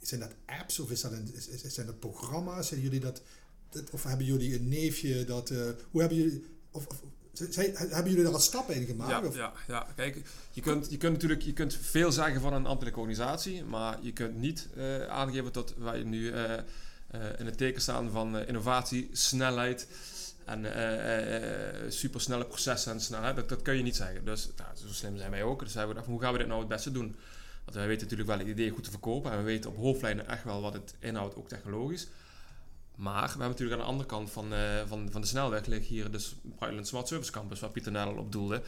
zijn 0.00 0.20
dat 0.20 0.34
apps 0.46 0.78
of 0.78 0.90
is 0.90 1.00
dat 1.00 1.12
een, 1.12 1.34
is, 1.34 1.74
zijn 1.74 1.86
dat 1.86 1.98
programma's? 1.98 2.68
Zijn 2.68 2.80
jullie 2.80 3.00
dat, 3.00 3.22
dat, 3.70 3.90
of 3.90 4.02
hebben 4.02 4.26
jullie 4.26 4.54
een 4.54 4.68
neefje 4.68 5.24
dat. 5.24 5.50
Uh, 5.50 5.58
hoe 5.90 6.00
hebben 6.00 6.18
jullie. 6.18 6.44
Of, 6.70 6.86
of, 6.86 7.02
zijn, 7.32 7.74
hebben 7.76 8.08
jullie 8.08 8.22
daar 8.22 8.32
wat 8.32 8.42
stappen 8.42 8.74
in 8.74 8.86
gemaakt? 8.86 9.10
Ja, 9.10 9.28
of? 9.28 9.36
ja, 9.36 9.52
ja. 9.66 9.86
kijk, 9.96 10.22
je 10.50 10.60
kunt, 10.60 10.90
je 10.90 10.96
kunt 10.96 11.12
natuurlijk 11.12 11.42
je 11.42 11.52
kunt 11.52 11.74
veel 11.74 12.12
zeggen 12.12 12.40
van 12.40 12.52
een 12.52 12.66
ambtelijke 12.66 12.98
organisatie, 12.98 13.64
maar 13.64 13.98
je 14.02 14.12
kunt 14.12 14.36
niet 14.36 14.68
uh, 14.76 15.06
aangeven 15.06 15.52
dat 15.52 15.74
wij 15.78 16.02
nu 16.02 16.32
uh, 16.32 16.52
in 17.38 17.46
het 17.46 17.56
teken 17.56 17.82
staan 17.82 18.10
van 18.10 18.38
innovatie, 18.38 19.08
snelheid 19.12 19.86
en 20.44 20.66
supersnelle 21.92 22.44
processen 22.44 22.92
en 22.92 23.00
snelheid. 23.00 23.36
Dat, 23.36 23.48
dat 23.48 23.62
kun 23.62 23.76
je 23.76 23.82
niet 23.82 23.96
zeggen. 23.96 24.24
Dus 24.24 24.48
nou, 24.56 24.70
zo 24.74 24.92
slim 24.92 25.16
zijn 25.16 25.30
wij 25.30 25.42
ook. 25.42 25.60
Dus 25.60 25.74
hebben 25.74 25.94
we 25.94 25.94
gedacht, 25.94 26.12
hoe 26.12 26.20
gaan 26.22 26.32
we 26.32 26.38
dit 26.38 26.48
nou 26.48 26.60
het 26.60 26.68
beste 26.68 26.92
doen? 26.92 27.16
Want 27.64 27.76
wij 27.76 27.86
weten 27.86 28.02
natuurlijk 28.02 28.28
wel 28.28 28.38
het 28.38 28.48
idee 28.48 28.70
goed 28.70 28.84
te 28.84 28.90
verkopen 28.90 29.32
en 29.32 29.38
we 29.38 29.44
weten 29.44 29.70
op 29.70 29.76
hoofdlijnen 29.76 30.28
echt 30.28 30.44
wel 30.44 30.60
wat 30.60 30.72
het 30.72 30.94
inhoudt, 30.98 31.36
ook 31.36 31.48
technologisch. 31.48 32.08
Maar 32.94 33.22
we 33.22 33.28
hebben 33.28 33.48
natuurlijk 33.48 33.80
aan 33.80 33.86
de 33.86 33.92
andere 33.92 34.08
kant 34.08 34.30
van, 34.30 34.52
uh, 34.52 34.58
van, 34.86 35.08
van 35.10 35.20
de 35.20 35.26
snelweg 35.26 35.66
ligt 35.66 35.86
hier 35.86 36.10
dus 36.10 36.36
Bruiland 36.56 36.86
Smart 36.86 37.08
Service 37.08 37.32
Campus, 37.32 37.60
waar 37.60 37.70
Pieter 37.70 37.92
Nel 37.92 38.16
op 38.16 38.32
doelde. 38.32 38.62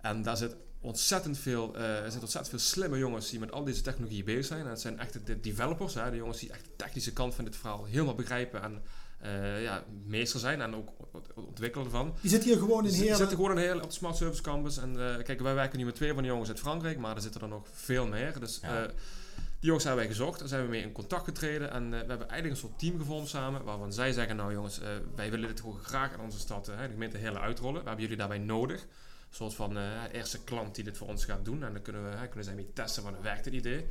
En 0.00 0.22
daar 0.22 0.36
zit 0.36 0.56
ontzettend 0.80 1.38
veel, 1.38 1.76
uh, 1.76 1.82
er 1.82 2.02
zitten 2.02 2.20
ontzettend 2.20 2.48
veel 2.48 2.58
slimme 2.68 2.98
jongens 2.98 3.30
die 3.30 3.40
met 3.40 3.52
al 3.52 3.64
deze 3.64 3.82
technologieën 3.82 4.24
bezig 4.24 4.44
zijn. 4.44 4.64
En 4.64 4.70
het 4.70 4.80
zijn 4.80 4.98
echt 4.98 5.26
de 5.26 5.40
developers, 5.40 5.94
hè, 5.94 6.10
de 6.10 6.16
jongens 6.16 6.38
die 6.38 6.50
echt 6.50 6.64
de 6.64 6.76
technische 6.76 7.12
kant 7.12 7.34
van 7.34 7.44
dit 7.44 7.56
verhaal 7.56 7.84
helemaal 7.84 8.14
begrijpen 8.14 8.62
en 8.62 8.82
uh, 9.24 9.62
ja, 9.62 9.84
meester 10.06 10.40
zijn 10.40 10.60
en 10.60 10.74
ook 10.74 10.88
ontwikkelen 11.34 11.90
van. 11.90 12.14
Die 12.20 12.30
zit 12.30 12.44
hier 12.44 12.58
gewoon 12.58 12.84
in 12.84 12.90
Heerlen? 12.90 13.06
Die 13.06 13.16
zitten 13.16 13.36
gewoon 13.36 13.50
in 13.50 13.56
Heerlen 13.56 13.82
op 13.82 13.88
de 13.88 13.96
Smart 13.96 14.16
Service 14.16 14.42
Campus. 14.42 14.76
En 14.76 14.94
uh, 14.94 15.22
kijk, 15.22 15.40
wij 15.40 15.54
werken 15.54 15.78
nu 15.78 15.84
met 15.84 15.94
twee 15.94 16.12
van 16.12 16.22
de 16.22 16.28
jongens 16.28 16.48
uit 16.48 16.58
Frankrijk, 16.58 16.98
maar 16.98 17.16
er 17.16 17.22
zitten 17.22 17.40
er 17.40 17.48
nog 17.48 17.66
veel 17.72 18.06
meer. 18.06 18.40
Dus 18.40 18.58
ja. 18.62 18.82
uh, 18.82 18.88
die 19.36 19.70
jongens 19.70 19.84
hebben 19.84 20.04
wij 20.04 20.12
gezocht, 20.14 20.38
daar 20.38 20.48
zijn 20.48 20.62
we 20.62 20.68
mee 20.68 20.82
in 20.82 20.92
contact 20.92 21.24
getreden. 21.24 21.70
En 21.70 21.90
we 21.90 21.96
hebben 21.96 22.28
eigenlijk 22.28 22.50
een 22.50 22.68
soort 22.68 22.78
team 22.78 22.98
gevormd 22.98 23.28
samen, 23.28 23.64
waarvan 23.64 23.92
zij 23.92 24.12
zeggen, 24.12 24.36
nou 24.36 24.52
jongens, 24.52 24.80
wij 25.14 25.30
willen 25.30 25.48
dit 25.48 25.60
gewoon 25.60 25.78
graag 25.82 26.12
in 26.12 26.20
onze 26.20 26.38
stad, 26.38 26.64
de 26.64 26.72
gemeente 26.90 27.16
Heerlen 27.16 27.40
uitrollen. 27.40 27.80
We 27.82 27.86
hebben 27.86 28.02
jullie 28.02 28.18
daarbij 28.18 28.38
nodig. 28.38 28.80
Een 28.82 29.38
soort 29.38 29.54
van 29.54 29.76
eerste 30.12 30.44
klant 30.44 30.74
die 30.74 30.84
dit 30.84 30.96
voor 30.96 31.08
ons 31.08 31.24
gaat 31.24 31.44
doen. 31.44 31.64
En 31.64 31.72
dan 31.72 31.82
kunnen 31.82 32.02
we 32.02 32.26
kunnen 32.26 32.44
zij 32.44 32.54
mee 32.54 32.72
testen 32.72 33.02
van, 33.02 33.14
werkt 33.22 33.44
het 33.44 33.54
idee. 33.54 33.86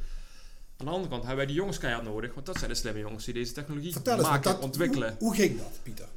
Aan 0.82 0.88
de 0.88 0.94
andere 0.94 1.10
kant 1.10 1.22
hebben 1.22 1.38
wij 1.38 1.46
die 1.46 1.56
jongens 1.56 1.78
keihard 1.78 2.06
nodig, 2.06 2.34
want 2.34 2.46
dat 2.46 2.58
zijn 2.58 2.70
de 2.70 2.76
slimme 2.76 3.00
jongens 3.00 3.26
die 3.26 3.34
deze 3.34 3.54
technologie 3.54 3.92
Vertel 3.92 4.18
eens, 4.18 4.28
maken, 4.28 4.52
dat, 4.52 4.60
ontwikkelen. 4.60 5.16
Hoe, 5.20 5.28
hoe, 5.28 5.36
ging 5.36 5.58
dat, 5.58 5.80
Pieter? 5.84 6.08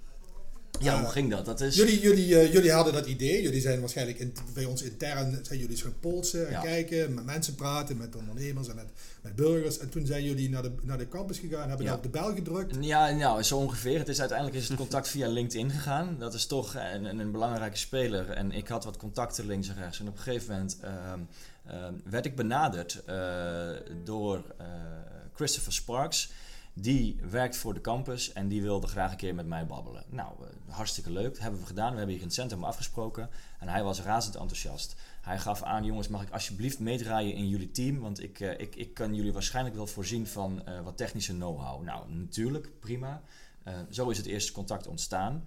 Ja, 0.81 1.01
hoe 1.01 1.11
ging 1.11 1.31
dat? 1.31 1.45
dat 1.45 1.61
is... 1.61 1.75
jullie, 1.75 2.01
jullie, 2.01 2.29
uh, 2.29 2.53
jullie 2.53 2.73
hadden 2.73 2.93
dat 2.93 3.07
idee, 3.07 3.43
jullie 3.43 3.61
zijn 3.61 3.81
waarschijnlijk 3.81 4.19
in, 4.19 4.33
bij 4.55 4.65
ons 4.65 4.83
intern, 4.83 5.39
zijn 5.43 5.59
jullie 5.59 5.77
gaan 5.77 5.95
polsen 6.01 6.47
en 6.47 6.53
ja. 6.53 6.61
kijken, 6.61 7.15
met 7.15 7.25
mensen 7.25 7.55
praten, 7.55 7.97
met 7.97 8.17
ondernemers 8.17 8.69
en 8.69 8.77
met, 8.77 8.87
met 9.21 9.37
burgers. 9.37 9.79
En 9.79 9.89
toen 9.89 10.07
zijn 10.07 10.25
jullie 10.25 10.49
naar 10.49 10.63
de, 10.63 10.73
naar 10.83 10.99
de 10.99 11.09
campus 11.09 11.39
gegaan, 11.39 11.69
hebben 11.69 11.87
ja. 11.87 11.95
op 11.95 12.03
de 12.03 12.09
bel 12.09 12.35
gedrukt. 12.35 12.77
Ja, 12.81 13.11
nou, 13.11 13.43
zo 13.43 13.57
ongeveer. 13.57 13.99
Het 13.99 14.09
is, 14.09 14.21
uiteindelijk 14.21 14.59
is 14.59 14.69
het 14.69 14.77
contact 14.77 15.09
via 15.09 15.29
LinkedIn 15.29 15.71
gegaan. 15.71 16.17
Dat 16.19 16.35
is 16.35 16.47
toch 16.47 16.75
een, 16.75 17.05
een, 17.05 17.19
een 17.19 17.33
belangrijke 17.33 17.77
speler. 17.77 18.31
En 18.31 18.53
ik 18.53 18.69
had 18.69 18.85
wat 18.85 18.97
contacten 18.97 19.47
links 19.47 19.69
en 19.69 19.75
rechts. 19.75 20.01
En 20.01 20.09
op 20.09 20.17
een 20.17 20.23
gegeven 20.23 20.53
moment 20.53 20.79
uh, 21.67 21.89
werd 22.05 22.27
ik 22.27 22.37
benaderd 22.37 23.03
door 24.05 24.45
Christopher 25.35 25.73
Sparks. 25.73 26.31
Die 26.77 27.19
werkt 27.31 27.57
voor 27.57 27.75
de 27.75 27.81
campus 27.81 28.33
en 28.33 28.49
die 28.49 28.63
wilde 28.63 28.87
graag 28.87 29.11
een 29.11 29.17
keer 29.17 29.35
met 29.35 29.47
mij 29.47 29.67
babbelen. 29.67 30.05
Nou, 30.09 30.33
uh, 30.41 30.75
hartstikke 30.75 31.11
leuk. 31.11 31.33
Dat 31.33 31.39
hebben 31.39 31.61
we 31.61 31.67
gedaan. 31.67 31.91
We 31.91 31.97
hebben 31.97 32.15
hier 32.15 32.23
in 32.23 32.27
het 32.27 32.35
centrum 32.35 32.65
afgesproken. 32.65 33.31
En 33.59 33.69
hij 33.69 33.83
was 33.83 34.03
razend 34.03 34.35
enthousiast. 34.35 34.97
Hij 35.21 35.39
gaf 35.39 35.63
aan, 35.63 35.85
jongens, 35.85 36.09
mag 36.09 36.23
ik 36.23 36.31
alsjeblieft 36.31 36.79
meedraaien 36.79 37.35
in 37.35 37.49
jullie 37.49 37.71
team? 37.71 38.01
Want 38.01 38.23
ik, 38.23 38.41
uh, 38.41 38.51
ik, 38.51 38.77
ik 38.77 38.95
kan 38.95 39.15
jullie 39.15 39.33
waarschijnlijk 39.33 39.77
wel 39.77 39.87
voorzien 39.87 40.27
van 40.27 40.63
uh, 40.69 40.81
wat 40.81 40.97
technische 40.97 41.33
know-how. 41.33 41.83
Nou, 41.83 42.13
natuurlijk, 42.13 42.71
prima. 42.81 43.23
zo 43.91 44.09
is 44.09 44.17
het 44.17 44.27
eerste 44.27 44.53
contact 44.53 44.87
ontstaan. 44.87 45.45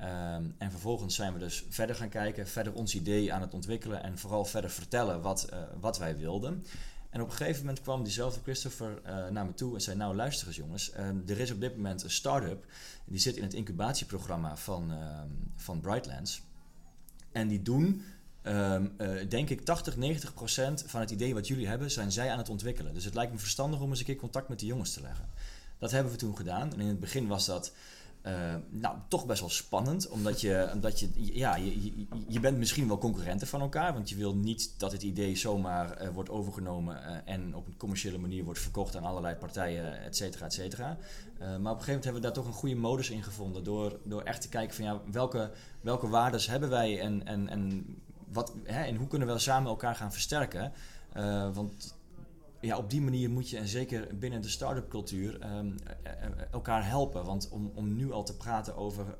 Um, 0.00 0.54
en 0.58 0.70
vervolgens 0.70 1.14
zijn 1.14 1.32
we 1.32 1.38
dus 1.38 1.64
verder 1.68 1.96
gaan 1.96 2.08
kijken, 2.08 2.48
verder 2.48 2.72
ons 2.72 2.94
idee 2.94 3.32
aan 3.32 3.40
het 3.40 3.54
ontwikkelen 3.54 4.02
en 4.02 4.18
vooral 4.18 4.44
verder 4.44 4.70
vertellen 4.70 5.20
wat, 5.20 5.48
wat 5.80 5.98
wij 5.98 6.16
wilden. 6.16 6.64
En 7.10 7.20
op 7.20 7.30
een 7.30 7.36
gegeven 7.36 7.60
moment 7.60 7.82
kwam 7.82 8.02
diezelfde 8.02 8.40
Christopher 8.42 9.00
uh, 9.06 9.28
naar 9.28 9.46
me 9.46 9.54
toe 9.54 9.74
en 9.74 9.80
zei: 9.80 9.96
Nou, 9.96 10.14
luister 10.14 10.46
eens, 10.46 10.56
jongens. 10.56 10.92
Uh, 10.92 11.30
er 11.30 11.40
is 11.40 11.50
op 11.50 11.60
dit 11.60 11.76
moment 11.76 12.02
een 12.02 12.10
start-up. 12.10 12.64
Die 13.04 13.18
zit 13.18 13.36
in 13.36 13.42
het 13.42 13.54
incubatieprogramma 13.54 14.56
van, 14.56 14.92
uh, 14.92 15.20
van 15.56 15.80
Brightlands. 15.80 16.42
En 17.32 17.48
die 17.48 17.62
doen, 17.62 18.02
um, 18.42 18.96
denk 19.28 19.50
ik, 19.50 19.64
80, 19.64 19.96
90 19.96 20.34
procent 20.34 20.84
van 20.86 21.00
het 21.00 21.10
idee 21.10 21.34
wat 21.34 21.48
jullie 21.48 21.66
hebben, 21.66 21.90
zijn 21.90 22.12
zij 22.12 22.30
aan 22.30 22.38
het 22.38 22.48
ontwikkelen. 22.48 22.94
Dus 22.94 23.04
het 23.04 23.14
lijkt 23.14 23.32
me 23.32 23.38
verstandig 23.38 23.80
om 23.80 23.90
eens 23.90 23.98
een 23.98 24.04
keer 24.04 24.16
contact 24.16 24.48
met 24.48 24.58
die 24.58 24.68
jongens 24.68 24.92
te 24.92 25.00
leggen. 25.00 25.28
Dat 25.78 25.90
hebben 25.90 26.12
we 26.12 26.18
toen 26.18 26.36
gedaan. 26.36 26.72
En 26.72 26.80
in 26.80 26.88
het 26.88 27.00
begin 27.00 27.26
was 27.26 27.46
dat. 27.46 27.72
Uh, 28.26 28.54
nou, 28.70 28.96
toch 29.08 29.26
best 29.26 29.40
wel 29.40 29.50
spannend, 29.50 30.08
omdat 30.08 30.40
je, 30.40 30.70
omdat 30.74 31.00
je, 31.00 31.08
ja, 31.14 31.56
je, 31.56 32.06
je, 32.28 32.40
bent 32.40 32.58
misschien 32.58 32.88
wel 32.88 32.98
concurrenten 32.98 33.46
van 33.46 33.60
elkaar, 33.60 33.92
want 33.92 34.08
je 34.08 34.16
wil 34.16 34.34
niet 34.34 34.74
dat 34.78 34.92
het 34.92 35.02
idee 35.02 35.36
zomaar 35.36 36.02
uh, 36.02 36.08
wordt 36.08 36.30
overgenomen 36.30 36.96
uh, 36.96 37.32
en 37.34 37.54
op 37.54 37.66
een 37.66 37.76
commerciële 37.76 38.18
manier 38.18 38.44
wordt 38.44 38.60
verkocht 38.60 38.96
aan 38.96 39.04
allerlei 39.04 39.34
partijen, 39.34 40.02
et 40.02 40.16
cetera, 40.16 40.44
et 40.44 40.52
cetera. 40.52 40.96
maar 41.38 41.46
op 41.46 41.56
een 41.56 41.60
gegeven 41.60 41.86
moment 41.86 42.04
hebben 42.04 42.14
we 42.14 42.20
daar 42.20 42.32
toch 42.32 42.46
een 42.46 42.52
goede 42.52 42.74
modus 42.74 43.10
in 43.10 43.22
gevonden, 43.22 43.64
door, 43.64 43.98
door 44.04 44.22
echt 44.22 44.40
te 44.40 44.48
kijken 44.48 44.74
van 44.74 44.84
ja, 44.84 45.00
welke, 45.10 45.50
welke 45.80 46.08
waardes 46.08 46.46
hebben 46.46 46.68
wij 46.68 47.00
en, 47.00 47.26
en, 47.26 47.48
en, 47.48 47.86
wat, 48.32 48.52
hè, 48.64 48.82
en 48.84 48.96
hoe 48.96 49.08
kunnen 49.08 49.28
we 49.28 49.38
samen 49.38 49.70
elkaar 49.70 49.94
gaan 49.94 50.12
versterken. 50.12 50.72
want 51.52 51.94
ja, 52.60 52.76
op 52.76 52.90
die 52.90 53.00
manier 53.00 53.30
moet 53.30 53.50
je, 53.50 53.56
en 53.56 53.68
zeker 53.68 54.16
binnen 54.16 54.42
de 54.42 54.48
start-up 54.48 54.88
cultuur, 54.88 55.56
um, 55.56 55.74
elkaar 56.50 56.86
helpen. 56.86 57.24
Want 57.24 57.48
om, 57.48 57.72
om 57.74 57.96
nu 57.96 58.12
al 58.12 58.24
te 58.24 58.36
praten 58.36 58.76
over, 58.76 59.16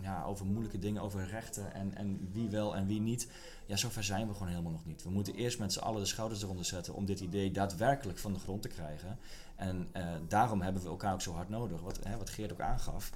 ja, 0.00 0.24
over 0.24 0.46
moeilijke 0.46 0.78
dingen, 0.78 1.02
over 1.02 1.26
rechten 1.26 1.74
en, 1.74 1.94
en 1.94 2.28
wie 2.32 2.48
wel 2.48 2.76
en 2.76 2.86
wie 2.86 3.00
niet, 3.00 3.28
ja, 3.66 3.76
zover 3.76 4.04
zijn 4.04 4.26
we 4.26 4.32
gewoon 4.32 4.48
helemaal 4.48 4.72
nog 4.72 4.86
niet. 4.86 5.02
We 5.02 5.10
moeten 5.10 5.34
eerst 5.34 5.58
met 5.58 5.72
z'n 5.72 5.78
allen 5.78 6.00
de 6.00 6.06
schouders 6.06 6.42
eronder 6.42 6.64
zetten 6.64 6.94
om 6.94 7.04
dit 7.04 7.20
idee 7.20 7.50
daadwerkelijk 7.50 8.18
van 8.18 8.32
de 8.32 8.38
grond 8.38 8.62
te 8.62 8.68
krijgen. 8.68 9.18
En 9.56 9.88
daarom 10.28 10.60
hebben 10.60 10.82
we 10.82 10.88
elkaar 10.88 11.12
ook 11.12 11.20
zo 11.20 11.32
hard 11.32 11.48
nodig, 11.48 11.80
wat, 11.80 11.98
hè, 12.02 12.16
wat 12.16 12.30
Geert 12.30 12.52
ook 12.52 12.60
aangaf. 12.60 13.10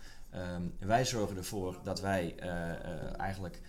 Um, 0.54 0.74
wij 0.78 1.04
zorgen 1.04 1.36
ervoor 1.36 1.78
dat 1.82 2.00
wij 2.00 2.34
eigenlijk 3.16 3.60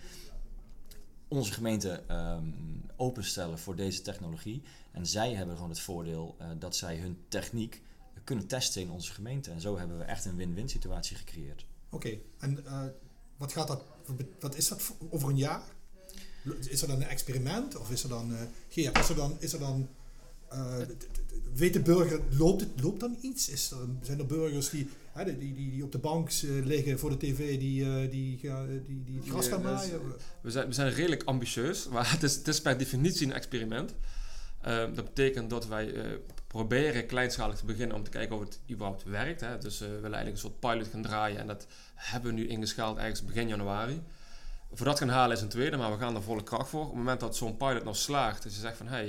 onze 1.28 1.52
gemeente 1.52 2.02
um, 2.10 2.77
openstellen 2.98 3.58
voor 3.58 3.76
deze 3.76 4.02
technologie. 4.02 4.62
En 4.92 5.06
zij 5.06 5.34
hebben 5.34 5.54
gewoon 5.54 5.70
het 5.70 5.80
voordeel 5.80 6.36
uh, 6.40 6.46
dat 6.58 6.76
zij 6.76 6.96
hun 6.96 7.18
techniek 7.28 7.82
kunnen 8.24 8.46
testen 8.46 8.82
in 8.82 8.90
onze 8.90 9.12
gemeente. 9.12 9.50
En 9.50 9.60
zo 9.60 9.78
hebben 9.78 9.98
we 9.98 10.04
echt 10.04 10.24
een 10.24 10.36
win-win 10.36 10.68
situatie 10.68 11.16
gecreëerd. 11.16 11.66
Oké, 11.90 12.18
en 12.38 12.58
uh, 12.64 12.82
wat 13.36 13.52
gaat 13.52 13.68
dat, 13.68 13.84
wat 14.40 14.56
is 14.56 14.68
dat 14.68 14.92
over 15.10 15.28
een 15.28 15.36
jaar? 15.36 15.62
Is 16.60 16.82
er 16.82 16.88
dan 16.88 16.96
een 16.96 17.08
experiment? 17.08 17.76
Of 17.76 17.90
is 17.90 18.02
er 18.02 18.08
dan, 18.08 18.32
uh, 18.32 18.40
Geert, 18.68 18.98
is 18.98 19.08
er 19.08 19.14
dan, 19.14 19.36
is 19.40 19.52
er 19.52 19.58
dan 19.58 19.88
weet 21.54 21.72
de 21.72 21.80
burger, 21.80 22.20
loopt, 22.38 22.60
het, 22.60 22.70
loopt 22.82 23.00
dan 23.00 23.16
iets? 23.20 23.48
Is 23.48 23.70
er, 23.70 23.76
zijn 24.02 24.18
er 24.18 24.26
burgers 24.26 24.70
die, 24.70 24.90
hè, 25.12 25.24
die, 25.38 25.54
die, 25.54 25.70
die 25.70 25.84
op 25.84 25.92
de 25.92 25.98
bank 25.98 26.28
eh, 26.28 26.64
liggen 26.64 26.98
voor 26.98 27.10
de 27.10 27.16
tv, 27.16 27.58
die, 27.58 27.84
uh, 27.84 28.10
die, 28.10 28.40
die, 28.86 29.04
die 29.04 29.22
gras 29.30 29.48
gaan 29.48 29.62
maaien? 29.62 30.00
We 30.40 30.50
zijn, 30.50 30.66
we 30.66 30.72
zijn 30.72 30.92
redelijk 30.92 31.22
ambitieus, 31.22 31.88
maar 31.92 32.10
het 32.10 32.22
is, 32.22 32.34
het 32.34 32.48
is 32.48 32.60
per 32.60 32.78
definitie 32.78 33.26
een 33.26 33.32
experiment. 33.32 33.94
Ehm, 34.62 34.94
dat 34.94 35.04
betekent 35.04 35.50
dat 35.50 35.66
wij 35.66 36.18
proberen 36.46 37.06
kleinschalig 37.06 37.56
te 37.56 37.64
beginnen 37.64 37.96
om 37.96 38.02
te 38.02 38.10
kijken 38.10 38.36
of 38.36 38.42
het 38.42 38.60
überhaupt 38.70 39.04
werkt. 39.04 39.40
Hè. 39.40 39.58
Dus 39.58 39.78
we 39.78 39.86
willen 39.86 40.02
eigenlijk 40.02 40.34
een 40.34 40.50
soort 40.50 40.60
pilot 40.60 40.88
gaan 40.88 41.02
draaien 41.02 41.38
en 41.38 41.46
dat 41.46 41.66
hebben 41.94 42.34
we 42.34 42.40
nu 42.40 42.48
ingeschaald 42.48 42.98
ergens 42.98 43.24
begin 43.24 43.48
januari. 43.48 44.02
Voor 44.72 44.86
dat 44.86 44.98
gaan 44.98 45.08
halen 45.08 45.36
is 45.36 45.42
een 45.42 45.48
tweede, 45.48 45.76
maar 45.76 45.92
we 45.92 45.98
gaan 45.98 46.14
er 46.14 46.22
volle 46.22 46.42
kracht 46.42 46.68
voor. 46.68 46.80
Op 46.80 46.86
het 46.86 46.96
moment 46.96 47.20
dat 47.20 47.36
zo'n 47.36 47.56
pilot 47.56 47.84
nog 47.84 47.96
slaagt, 47.96 48.42
dus 48.42 48.54
je 48.54 48.60
zegt 48.60 48.76
van 48.76 48.88
hey, 48.88 49.08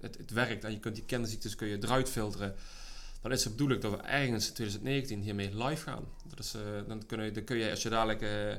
het, 0.00 0.16
het, 0.18 0.30
werkt 0.30 0.64
en 0.64 0.72
je 0.72 0.78
kunt 0.78 0.94
die 0.94 1.04
kinderziektes 1.04 1.54
kun 1.54 1.68
je 1.68 1.78
eruit 1.80 2.08
filteren, 2.08 2.54
dan 3.22 3.32
is 3.32 3.44
het 3.44 3.52
bedoeling 3.52 3.82
dat 3.82 3.90
we 3.90 3.96
ergens 3.96 4.48
in 4.48 4.54
2019 4.54 5.20
hiermee 5.20 5.64
live 5.64 5.82
gaan. 5.82 6.04
Dat 6.28 6.38
is, 6.38 6.54
uh, 6.54 6.62
dan, 6.88 7.06
kun 7.06 7.24
je, 7.24 7.30
dan 7.30 7.44
kun 7.44 7.56
je 7.56 7.70
als 7.70 7.82
je 7.82 7.88
dadelijk... 7.88 8.22
Uh, 8.22 8.50
in, 8.50 8.56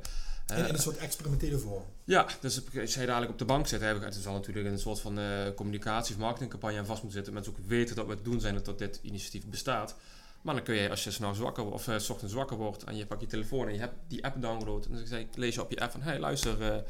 in, 0.58 0.74
een 0.74 0.80
soort 0.80 0.98
experimentele 0.98 1.58
vorm. 1.58 1.84
Ja, 2.04 2.28
dus 2.42 2.62
als 2.80 2.94
je 2.94 3.06
dadelijk 3.06 3.32
op 3.32 3.38
de 3.38 3.46
bank 3.46 3.68
zit, 3.68 3.82
het 3.82 4.16
is 4.16 4.28
al 4.28 4.34
natuurlijk 4.34 4.66
een 4.66 4.80
soort 4.80 5.00
van 5.00 5.20
communicatie- 5.56 6.16
of 6.16 6.22
marketingcampagne 6.22 6.80
aan 6.80 6.86
vast 6.86 7.04
moet 7.04 7.12
zitten. 7.12 7.34
Mensen 7.34 7.52
ook 7.52 7.68
weten 7.68 7.96
dat 7.96 8.06
we 8.06 8.12
het 8.12 8.24
doen 8.24 8.40
zijn 8.40 8.56
en 8.56 8.64
dat 8.64 8.78
dit 8.78 9.00
initiatief 9.02 9.46
bestaat. 9.46 9.96
Maar 10.42 10.56
dan 10.56 10.64
kun 10.64 10.76
je, 10.76 10.90
als 10.90 11.04
je 11.04 11.12
s'nachts 11.12 11.40
wakker 11.40 11.72
of 11.72 11.88
uh, 11.88 11.98
s 11.98 12.10
ochtends 12.10 12.34
wakker 12.34 12.58
wordt 12.58 12.84
en 12.84 12.96
je 12.96 13.06
pakt 13.06 13.22
je 13.22 13.28
telefoon 13.28 13.68
en 13.68 13.74
je 13.74 13.80
hebt 13.80 13.96
die 14.08 14.26
app 14.26 14.42
download. 14.42 14.86
En 14.86 15.06
dan 15.10 15.28
lees 15.36 15.56
je 15.56 15.62
op 15.62 15.72
je 15.72 15.80
app 15.80 15.92
van, 15.92 16.02
hey 16.02 16.20
luister, 16.20 16.84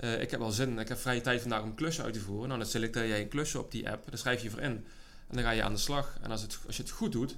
uh, 0.00 0.20
ik 0.20 0.30
heb 0.30 0.40
wel 0.40 0.50
zin, 0.50 0.78
ik 0.78 0.88
heb 0.88 0.98
vrije 0.98 1.20
tijd 1.20 1.40
vandaag 1.40 1.62
om 1.62 1.74
klusje 1.74 2.02
uit 2.02 2.14
te 2.14 2.20
voeren. 2.20 2.48
Nou, 2.48 2.60
dan 2.60 2.68
selecteer 2.68 3.06
jij 3.06 3.20
een 3.20 3.28
klusje 3.28 3.58
op 3.58 3.70
die 3.70 3.90
app, 3.90 4.08
dan 4.08 4.18
schrijf 4.18 4.42
je 4.42 4.50
voor 4.50 4.60
in. 4.60 4.86
En 5.28 5.36
dan 5.36 5.42
ga 5.42 5.50
je 5.50 5.62
aan 5.62 5.72
de 5.72 5.78
slag. 5.78 6.18
En 6.22 6.30
als, 6.30 6.42
het, 6.42 6.58
als 6.66 6.76
je 6.76 6.82
het 6.82 6.90
goed 6.90 7.12
doet, 7.12 7.36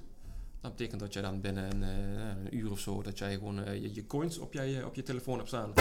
dat 0.61 0.75
betekent 0.75 0.99
dat 0.99 1.13
je 1.13 1.21
dan 1.21 1.41
binnen 1.41 1.71
een, 1.71 1.81
een 1.81 2.55
uur 2.57 2.71
of 2.71 2.79
zo, 2.79 3.01
dat 3.01 3.17
jij 3.17 3.33
gewoon 3.33 3.81
je, 3.81 3.93
je, 3.93 4.07
coins 4.07 4.37
op 4.37 4.53
je, 4.53 4.85
op 4.85 4.95
je 4.95 5.03
telefoon 5.03 5.37
hebt 5.37 5.47
staan. 5.47 5.73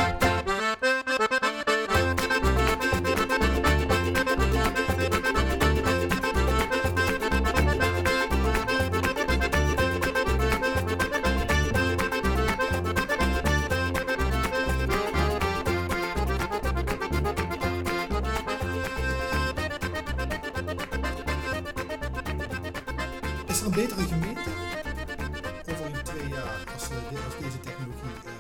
Over 25.71 25.87
in 25.87 26.05
twee 26.05 26.29
jaar 26.29 26.65
als, 26.75 26.83
als 27.25 27.39
deze 27.41 27.61
technologie. 27.61 28.17
Uh, 28.25 28.33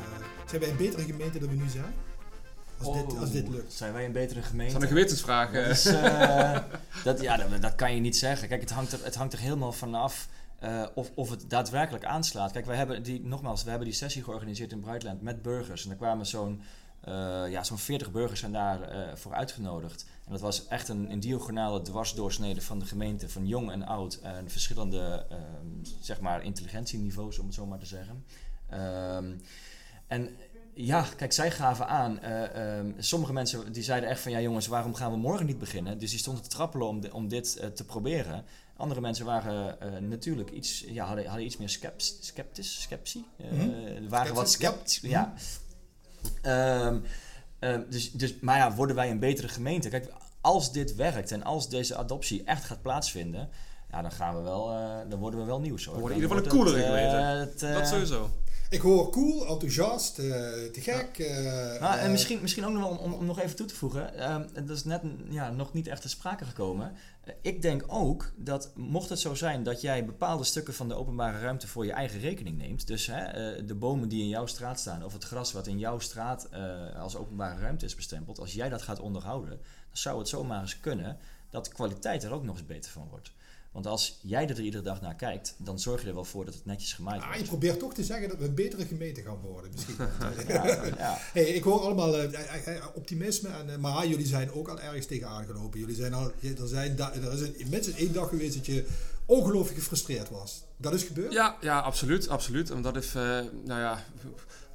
zijn 0.46 0.60
wij 0.60 0.70
een 0.70 0.76
betere 0.76 1.02
gemeente 1.02 1.38
dan 1.38 1.48
we 1.48 1.54
nu 1.54 1.68
zijn? 1.68 1.94
Als, 2.78 2.88
oh, 2.88 3.08
dit, 3.08 3.18
als 3.18 3.30
dit 3.30 3.48
lukt. 3.48 3.72
Zijn 3.72 3.92
wij 3.92 4.04
een 4.04 4.12
betere 4.12 4.42
gemeente? 4.42 4.72
Dat 4.72 4.82
is 4.82 4.88
een 4.88 4.96
gewetensvraag. 4.96 5.52
Uh, 5.52 6.58
dat, 7.04 7.20
ja, 7.20 7.36
dat, 7.36 7.62
dat, 7.62 7.74
kan 7.74 7.94
je 7.94 8.00
niet 8.00 8.16
zeggen. 8.16 8.48
Kijk, 8.48 8.60
het 8.60 8.70
hangt 8.70 8.92
er, 8.92 9.04
het 9.04 9.14
hangt 9.14 9.32
er 9.32 9.38
helemaal 9.38 9.72
vanaf 9.72 10.28
uh, 10.64 10.86
of, 10.94 11.10
of 11.14 11.30
het 11.30 11.50
daadwerkelijk 11.50 12.04
aanslaat. 12.04 12.52
Kijk, 12.52 12.66
wij 12.66 12.76
hebben 12.76 13.02
die, 13.02 13.20
nogmaals, 13.24 13.62
we 13.62 13.68
hebben 13.68 13.88
die 13.88 13.96
sessie 13.96 14.22
georganiseerd 14.22 14.72
in 14.72 14.80
Brightland 14.80 15.22
met 15.22 15.42
burgers. 15.42 15.84
En 15.84 15.90
er 15.90 15.96
kwamen 15.96 16.26
zo'n 16.26 16.62
ja, 17.50 17.64
zo'n 17.64 17.78
40 17.78 18.10
burgers 18.10 18.40
zijn 18.40 18.52
daar 18.52 18.80
voor 19.18 19.34
uitgenodigd. 19.34 20.06
En 20.26 20.32
dat 20.32 20.40
was 20.40 20.66
echt 20.66 20.88
een, 20.88 21.10
een 21.10 21.20
diagonale 21.20 21.82
dwarsdoorsnede 21.82 22.60
van 22.60 22.78
de 22.78 22.84
gemeente, 22.84 23.28
van 23.28 23.46
jong 23.46 23.70
en 23.70 23.86
oud. 23.86 24.14
En 24.22 24.50
verschillende, 24.50 25.26
um, 25.32 25.80
zeg 26.00 26.20
maar, 26.20 26.44
intelligentieniveaus, 26.44 27.38
om 27.38 27.46
het 27.46 27.54
zo 27.54 27.66
maar 27.66 27.78
te 27.78 27.86
zeggen. 27.86 28.24
Um, 28.72 29.40
en 30.06 30.36
ja, 30.74 31.06
kijk, 31.16 31.32
zij 31.32 31.50
gaven 31.50 31.88
aan. 31.88 32.18
Uh, 32.22 32.76
um, 32.78 32.94
sommige 32.98 33.32
mensen 33.32 33.72
die 33.72 33.82
zeiden 33.82 34.08
echt 34.08 34.20
van 34.20 34.32
ja 34.32 34.40
jongens, 34.40 34.66
waarom 34.66 34.94
gaan 34.94 35.10
we 35.10 35.16
morgen 35.16 35.46
niet 35.46 35.58
beginnen? 35.58 35.98
Dus 35.98 36.10
die 36.10 36.18
stonden 36.18 36.42
te 36.42 36.48
trappelen 36.48 36.86
om, 36.86 37.00
om 37.12 37.28
dit 37.28 37.58
uh, 37.60 37.66
te 37.66 37.84
proberen. 37.84 38.44
Andere 38.76 39.00
mensen 39.00 39.24
waren 39.24 39.76
uh, 39.82 39.98
natuurlijk 39.98 40.50
iets, 40.50 40.84
ja, 40.86 41.06
hadden, 41.06 41.26
hadden 41.26 41.44
iets 41.44 41.56
meer 41.56 41.68
sceptisch, 41.68 42.82
skeptie. 42.82 43.26
Mm 43.52 43.58
-hmm. 43.58 44.08
waren 44.08 44.34
wat 44.34 44.50
sceptisch. 44.50 45.00
Ja. 45.00 45.22
Mm 45.22 45.26
-hmm. 45.26 45.64
Ehm, 46.42 46.98
dus, 47.88 48.12
dus, 48.12 48.40
maar 48.40 48.56
ja, 48.56 48.74
worden 48.74 48.96
wij 48.96 49.10
een 49.10 49.18
betere 49.18 49.48
gemeente? 49.48 49.88
Kijk, 49.88 50.12
als 50.40 50.72
dit 50.72 50.94
werkt 50.94 51.32
en 51.32 51.42
als 51.42 51.68
deze 51.68 51.96
adoptie 51.96 52.44
echt 52.44 52.64
gaat 52.64 52.82
plaatsvinden, 52.82 53.48
ja, 53.90 54.02
dan 54.02 54.12
gaan 54.12 54.36
we 54.36 54.42
wel, 54.42 54.72
uh, 54.72 54.96
dan 55.08 55.18
worden 55.18 55.40
we 55.40 55.46
wel 55.46 55.60
nieuws 55.60 55.84
hoor. 55.84 55.94
We 55.94 56.00
worden 56.00 56.18
in 56.18 56.22
ieder 56.22 56.36
geval 56.36 56.52
een 56.52 56.58
coolere 56.58 56.84
gemeente. 56.84 57.66
Uh, 57.66 57.74
dat 57.74 57.88
sowieso. 57.88 58.30
Ik 58.70 58.80
hoor 58.80 59.10
cool, 59.10 59.46
enthousiast, 59.46 60.18
uh, 60.18 60.26
te 60.72 60.80
gek. 60.80 61.16
Ja. 61.16 61.78
nou, 61.80 61.98
en 61.98 62.10
misschien, 62.10 62.40
misschien 62.40 62.64
ook 62.64 62.72
nog 62.72 62.82
wel 62.82 62.98
om, 62.98 63.12
om, 63.12 63.26
nog 63.26 63.40
even 63.40 63.56
toe 63.56 63.66
te 63.66 63.74
voegen. 63.74 64.12
Dat 64.66 64.76
is 64.76 64.84
net 64.84 65.02
ja, 65.30 65.50
nog 65.50 65.72
niet 65.72 65.86
echt 65.86 66.02
te 66.02 66.08
sprake 66.08 66.44
gekomen. 66.44 66.92
ik 67.42 67.62
denk 67.62 67.84
ook 67.86 68.32
dat 68.36 68.70
mocht 68.74 69.08
het 69.08 69.18
zo 69.18 69.34
zijn 69.34 69.62
dat 69.62 69.80
jij 69.80 70.04
bepaalde 70.04 70.44
stukken 70.44 70.74
van 70.74 70.88
de 70.88 70.94
openbare 70.94 71.38
ruimte 71.38 71.66
voor 71.66 71.86
je 71.86 71.92
eigen 71.92 72.20
rekening 72.20 72.58
neemt. 72.58 72.86
Dus 72.86 73.06
de 73.66 73.74
bomen 73.74 74.08
die 74.08 74.22
in 74.22 74.28
jouw 74.28 74.46
straat 74.46 74.80
staan 74.80 75.04
of 75.04 75.12
het 75.12 75.24
gras 75.24 75.52
wat 75.52 75.66
in 75.66 75.78
jouw 75.78 75.98
straat 75.98 76.48
als 76.98 77.16
openbare 77.16 77.60
ruimte 77.60 77.84
is 77.84 77.94
bestempeld. 77.94 78.38
Als 78.40 78.52
jij 78.52 78.68
dat 78.68 78.82
gaat 78.82 79.00
onderhouden, 79.00 79.58
dan 79.58 79.60
zou 79.90 80.18
het 80.18 80.28
zomaar 80.28 80.60
eens 80.60 80.80
kunnen 80.80 81.18
dat 81.50 81.64
de 81.64 81.72
kwaliteit 81.72 82.22
er 82.24 82.32
ook 82.32 82.44
nog 82.44 82.56
eens 82.56 82.66
beter 82.66 82.90
van 82.90 83.08
wordt. 83.10 83.32
Want 83.76 83.88
als 83.88 84.18
jij 84.20 84.48
er 84.48 84.60
iedere 84.60 84.82
dag 84.82 85.00
naar 85.00 85.14
kijkt, 85.14 85.54
dan 85.58 85.78
zorg 85.78 86.02
je 86.02 86.08
er 86.08 86.14
wel 86.14 86.24
voor 86.24 86.44
dat 86.44 86.54
het 86.54 86.64
netjes 86.64 86.92
gemaaid 86.92 87.20
wordt. 87.20 87.34
Ah, 87.34 87.40
je 87.40 87.46
probeert 87.46 87.78
toch 87.78 87.94
te 87.94 88.04
zeggen 88.04 88.28
dat 88.28 88.38
we 88.38 88.44
een 88.44 88.54
betere 88.54 88.86
gemeente 88.86 89.22
gaan 89.22 89.38
worden, 89.42 89.70
misschien. 89.72 89.96
ja, 90.48 90.84
ja. 90.84 91.18
Hey, 91.32 91.44
ik 91.44 91.62
hoor 91.62 91.80
allemaal 91.80 92.22
uh, 92.22 92.28
optimisme, 92.94 93.48
en, 93.48 93.80
maar 93.80 94.06
jullie 94.06 94.26
zijn 94.26 94.52
ook 94.52 94.68
al 94.68 94.80
ergens 94.80 95.06
tegenaan 95.06 95.44
gelopen. 95.44 95.80
Jullie 95.80 95.94
zijn 95.94 96.14
al, 96.14 96.32
er, 96.42 96.68
zijn 96.68 96.98
er 96.98 97.32
is 97.32 97.40
een, 97.40 97.54
minstens 97.70 97.96
één 97.96 98.12
dag 98.12 98.28
geweest 98.28 98.54
dat 98.54 98.66
je 98.66 98.86
ongelooflijk 99.26 99.78
gefrustreerd 99.78 100.30
was. 100.30 100.64
Dat 100.76 100.94
is 100.94 101.02
gebeurd? 101.02 101.32
Ja, 101.32 101.56
ja 101.60 101.78
absoluut. 101.78 102.28
absoluut. 102.28 102.70
En 102.70 102.82
dat 102.82 102.96
is, 102.96 103.14
uh, 103.14 103.22
nou 103.64 103.80
ja, 103.80 104.04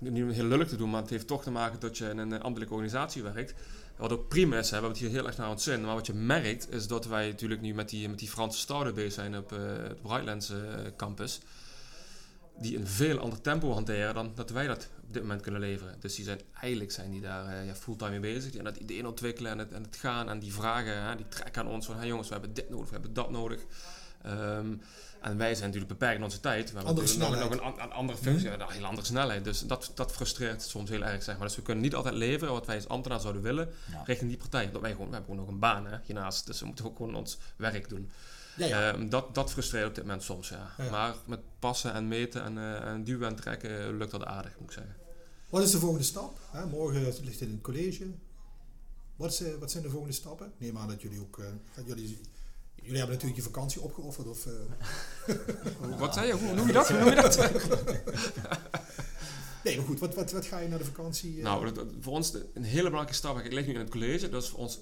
niet 0.01 0.35
heel 0.35 0.45
lullig 0.45 0.67
te 0.67 0.75
doen, 0.75 0.89
maar 0.89 1.01
het 1.01 1.09
heeft 1.09 1.27
toch 1.27 1.43
te 1.43 1.51
maken 1.51 1.79
dat 1.79 1.97
je 1.97 2.09
in 2.09 2.17
een 2.17 2.41
ambtelijke 2.41 2.73
organisatie 2.73 3.23
werkt. 3.23 3.53
Wat 3.95 4.11
ook 4.11 4.27
prima 4.27 4.57
is, 4.57 4.69
hè, 4.69 4.69
we 4.69 4.73
hebben 4.73 4.89
het 4.89 4.99
hier 4.99 5.09
heel 5.09 5.27
erg 5.27 5.37
naar 5.37 5.49
het 5.49 5.61
zin. 5.61 5.85
Maar 5.85 5.95
wat 5.95 6.05
je 6.05 6.13
merkt 6.13 6.71
is 6.71 6.87
dat 6.87 7.05
wij 7.05 7.27
natuurlijk 7.27 7.61
nu 7.61 7.73
met 7.73 7.89
die, 7.89 8.09
met 8.09 8.19
die 8.19 8.29
Franse 8.29 8.59
stouder 8.59 8.93
bezig 8.93 9.13
zijn 9.13 9.37
op 9.37 9.51
uh, 9.51 9.59
het 9.63 10.01
Brightlands 10.01 10.49
uh, 10.49 10.57
campus. 10.97 11.39
Die 12.57 12.77
een 12.77 12.87
veel 12.87 13.19
ander 13.19 13.41
tempo 13.41 13.71
hanteren 13.71 14.13
dan 14.13 14.31
dat 14.35 14.49
wij 14.49 14.67
dat 14.67 14.89
op 15.03 15.13
dit 15.13 15.21
moment 15.21 15.41
kunnen 15.41 15.61
leveren. 15.61 15.95
Dus 15.99 16.15
die 16.15 16.25
zijn, 16.25 16.39
eigenlijk 16.59 16.91
zijn 16.91 17.11
die 17.11 17.21
daar 17.21 17.65
ja, 17.65 17.75
fulltime 17.75 18.19
mee 18.19 18.33
bezig. 18.33 18.55
En 18.55 18.63
dat 18.63 18.77
ideeën 18.77 19.05
ontwikkelen 19.05 19.51
en 19.51 19.57
het, 19.57 19.71
en 19.71 19.83
het 19.83 19.95
gaan 19.95 20.29
en 20.29 20.39
die 20.39 20.53
vragen, 20.53 21.03
hè, 21.03 21.15
die 21.15 21.27
trekken 21.27 21.61
aan 21.61 21.67
ons 21.67 21.85
van 21.85 21.97
hey 21.97 22.07
jongens, 22.07 22.27
we 22.27 22.33
hebben 22.33 22.53
dit 22.53 22.69
nodig, 22.69 22.85
we 22.85 22.93
hebben 22.93 23.13
dat 23.13 23.31
nodig. 23.31 23.59
Um, 24.25 24.81
en 25.21 25.37
wij 25.37 25.55
zijn 25.55 25.65
natuurlijk 25.65 25.99
beperkt 25.99 26.17
in 26.17 26.23
onze 26.23 26.39
tijd. 26.39 26.71
We 26.71 26.77
hebben 26.77 26.95
andere 26.95 27.17
nog, 27.17 27.39
nog 27.39 27.51
een, 27.51 27.83
een, 27.83 27.91
andere 27.91 28.17
functie, 28.17 28.47
mm 28.47 28.53
-hmm. 28.53 28.61
een 28.61 28.71
hele 28.71 28.85
andere 28.85 29.07
snelheid. 29.07 29.43
Dus 29.43 29.59
dat, 29.59 29.91
dat 29.95 30.11
frustreert 30.11 30.61
soms 30.61 30.89
heel 30.89 31.03
erg, 31.03 31.23
zeg 31.23 31.37
maar. 31.37 31.47
Dus 31.47 31.55
we 31.55 31.61
kunnen 31.61 31.83
niet 31.83 31.95
altijd 31.95 32.15
leveren 32.15 32.53
wat 32.53 32.65
wij 32.65 32.75
als 32.75 32.87
ambtenaar 32.87 33.19
zouden 33.19 33.41
willen 33.41 33.69
ja. 33.91 34.03
richting 34.05 34.29
die 34.29 34.39
partij. 34.39 34.71
Dat 34.71 34.81
wij 34.81 34.91
gewoon, 34.91 35.07
we 35.07 35.13
hebben 35.13 35.29
gewoon 35.29 35.45
nog 35.45 35.53
een 35.53 35.59
baan 35.59 35.85
hè, 35.85 35.97
hiernaast. 36.03 36.45
Dus 36.45 36.59
we 36.59 36.65
moeten 36.65 36.85
ook 36.85 36.97
gewoon 36.97 37.15
ons 37.15 37.37
werk 37.55 37.89
doen. 37.89 38.09
Ja, 38.57 38.65
ja. 38.65 38.93
Um, 38.93 39.09
dat, 39.09 39.35
dat 39.35 39.51
frustreert 39.51 39.87
op 39.87 39.95
dit 39.95 40.03
moment 40.03 40.23
soms, 40.23 40.49
ja. 40.49 40.75
Maar 40.91 41.15
met 41.25 41.39
passen 41.59 41.93
en 41.93 42.07
meten 42.07 42.43
en, 42.43 42.57
uh, 42.57 42.87
en 42.87 43.03
duwen 43.03 43.27
en 43.27 43.35
trekken 43.35 43.97
lukt 43.97 44.11
dat 44.11 44.25
aardig, 44.25 44.59
moet 44.59 44.69
ik 44.69 44.75
zeggen. 44.75 44.95
Wat 45.49 45.63
is 45.63 45.71
de 45.71 45.79
volgende 45.79 46.05
stap? 46.05 46.39
Hè, 46.51 46.65
morgen 46.65 47.01
ligt 47.01 47.39
het 47.39 47.41
in 47.41 47.51
het 47.51 47.61
college. 47.61 48.07
Wat, 49.15 49.31
is, 49.31 49.41
uh, 49.41 49.55
wat 49.59 49.71
zijn 49.71 49.83
de 49.83 49.89
volgende 49.89 50.13
stappen? 50.13 50.51
Neem 50.57 50.77
aan 50.77 50.87
dat 50.87 51.01
jullie 51.01 51.19
ook... 51.19 51.37
Uh, 51.37 51.45
jullie 51.85 52.19
Jullie 52.81 52.97
hebben 52.97 53.15
natuurlijk 53.15 53.41
je 53.41 53.51
vakantie 53.51 53.81
opgeofferd 53.81 54.27
of... 54.27 54.45
Uh... 54.45 54.53
wat 55.99 56.13
zei 56.13 56.27
je? 56.27 56.33
Hoe 56.33 56.53
noem 56.53 56.67
je 56.67 56.73
dat? 56.73 56.87
Hoe 56.87 56.99
noem 57.03 57.09
je 57.09 57.15
dat? 57.15 57.37
nee, 59.63 59.77
maar 59.77 59.85
goed, 59.85 59.99
wat, 59.99 60.15
wat, 60.15 60.31
wat 60.31 60.45
ga 60.45 60.59
je 60.59 60.67
naar 60.67 60.77
de 60.77 60.85
vakantie? 60.85 61.37
Uh... 61.37 61.43
Nou, 61.43 61.73
dat, 61.73 61.85
voor 61.99 62.13
ons 62.13 62.33
een 62.53 62.63
hele 62.63 62.83
belangrijke 62.83 63.13
stap. 63.13 63.39
Ik 63.39 63.53
lig 63.53 63.65
nu 63.65 63.73
in 63.73 63.79
het 63.79 63.89
college, 63.89 64.29
dat 64.29 64.43
is 64.43 64.49
voor 64.49 64.59
ons 64.59 64.79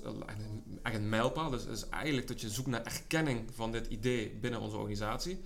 echt 0.83 0.95
een 0.95 1.09
mijlpaal. 1.09 1.49
Dus 1.49 1.65
is 1.65 1.89
eigenlijk 1.89 2.27
dat 2.27 2.41
je 2.41 2.49
zoekt 2.49 2.67
naar 2.67 2.83
erkenning 2.83 3.49
van 3.55 3.71
dit 3.71 3.87
idee 3.87 4.37
binnen 4.41 4.59
onze 4.59 4.75
organisatie. 4.75 5.41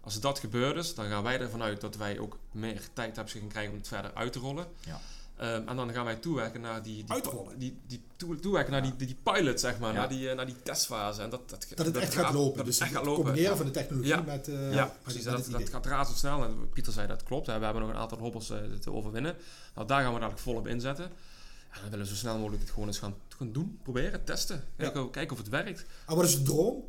Als 0.00 0.20
dat 0.20 0.38
gebeurd 0.38 0.76
is, 0.76 0.94
dan 0.94 1.08
gaan 1.08 1.22
wij 1.22 1.40
ervan 1.40 1.62
uit 1.62 1.80
dat 1.80 1.96
wij 1.96 2.18
ook 2.18 2.38
meer 2.52 2.80
tijd 2.92 3.16
hebben 3.16 3.34
gaan 3.34 3.48
krijgen 3.48 3.72
om 3.72 3.78
het 3.78 3.88
verder 3.88 4.14
uit 4.14 4.32
te 4.32 4.38
rollen. 4.38 4.66
Ja. 4.80 5.00
Um, 5.40 5.68
en 5.68 5.76
dan 5.76 5.92
gaan 5.92 6.04
wij 6.04 6.14
toewerken 6.14 6.60
naar 6.60 6.82
die, 6.82 7.04
die, 7.04 7.22
die, 7.56 7.78
die 7.86 8.02
toe, 8.16 8.38
toewerken 8.38 8.72
naar 8.72 8.82
die, 8.82 8.96
die, 8.96 9.16
pilot, 9.22 9.60
zeg 9.60 9.78
maar, 9.78 9.92
ja. 9.92 9.98
naar, 9.98 10.08
die, 10.08 10.28
uh, 10.28 10.34
naar 10.34 10.46
die 10.46 10.62
testfase. 10.62 11.22
En 11.22 11.30
dat, 11.30 11.50
dat, 11.50 11.66
dat 11.74 11.86
het 11.86 11.96
echt 11.96 12.14
gaat 12.14 12.32
lopen. 12.32 12.56
Dat 12.56 12.66
dus 12.66 12.78
echt 12.78 12.92
gaat 12.92 13.04
lopen. 13.04 13.22
combineren 13.22 13.50
ja. 13.50 13.56
van 13.56 13.66
de 13.66 13.72
technologie 13.72 14.10
ja. 14.10 14.20
met. 14.20 14.48
Uh, 14.48 14.74
ja, 14.74 14.96
precies. 15.02 15.24
dat, 15.24 15.50
dat 15.50 15.68
gaat 15.68 15.86
razendsnel. 15.86 16.44
En 16.44 16.68
Pieter 16.72 16.92
zei 16.92 17.06
dat 17.06 17.22
klopt. 17.22 17.46
Hè. 17.46 17.58
We 17.58 17.64
hebben 17.64 17.82
nog 17.82 17.90
een 17.90 17.96
aantal 17.96 18.18
hobbels 18.18 18.50
uh, 18.50 18.58
te 18.80 18.92
overwinnen. 18.92 19.36
Nou, 19.74 19.86
daar 19.86 20.02
gaan 20.02 20.12
we 20.12 20.18
dadelijk 20.18 20.42
volop 20.42 20.66
inzetten. 20.66 21.04
En 21.04 21.80
dan 21.80 21.90
willen 21.90 22.04
we 22.04 22.10
zo 22.10 22.16
snel 22.16 22.38
mogelijk 22.38 22.62
het 22.62 22.70
gewoon 22.70 22.88
eens 22.88 22.98
gaan, 22.98 23.14
gaan 23.28 23.52
doen, 23.52 23.78
proberen, 23.82 24.24
testen. 24.24 24.64
Kijken, 24.76 25.10
kijken 25.10 25.32
of 25.32 25.42
het 25.42 25.50
werkt. 25.50 25.84
En 26.06 26.16
wat 26.16 26.24
is 26.24 26.36
de 26.36 26.42
droom? 26.42 26.84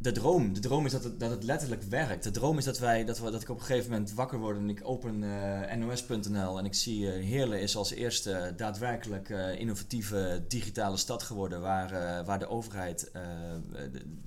De 0.00 0.12
droom. 0.12 0.52
De 0.52 0.60
droom 0.60 0.86
is 0.86 0.92
dat 0.92 1.04
het, 1.04 1.20
dat 1.20 1.30
het 1.30 1.44
letterlijk 1.44 1.82
werkt. 1.82 2.24
De 2.24 2.30
droom 2.30 2.58
is 2.58 2.64
dat, 2.64 2.78
wij, 2.78 3.04
dat, 3.04 3.18
we, 3.18 3.30
dat 3.30 3.42
ik 3.42 3.48
op 3.48 3.58
een 3.58 3.64
gegeven 3.64 3.90
moment 3.90 4.12
wakker 4.12 4.38
word 4.38 4.56
en 4.56 4.70
ik 4.70 4.80
open 4.82 5.22
eh, 5.22 5.76
nos.nl 5.76 6.58
en 6.58 6.64
ik 6.64 6.74
zie 6.74 7.00
uh, 7.00 7.24
Heerlen 7.24 7.60
is 7.60 7.76
als 7.76 7.90
eerste 7.90 8.52
daadwerkelijk 8.56 9.28
uh, 9.28 9.60
innovatieve 9.60 10.44
digitale 10.48 10.96
stad 10.96 11.22
geworden 11.22 11.60
waar, 11.60 12.24
waar 12.24 12.38
de 12.38 12.48
overheid 12.48 13.10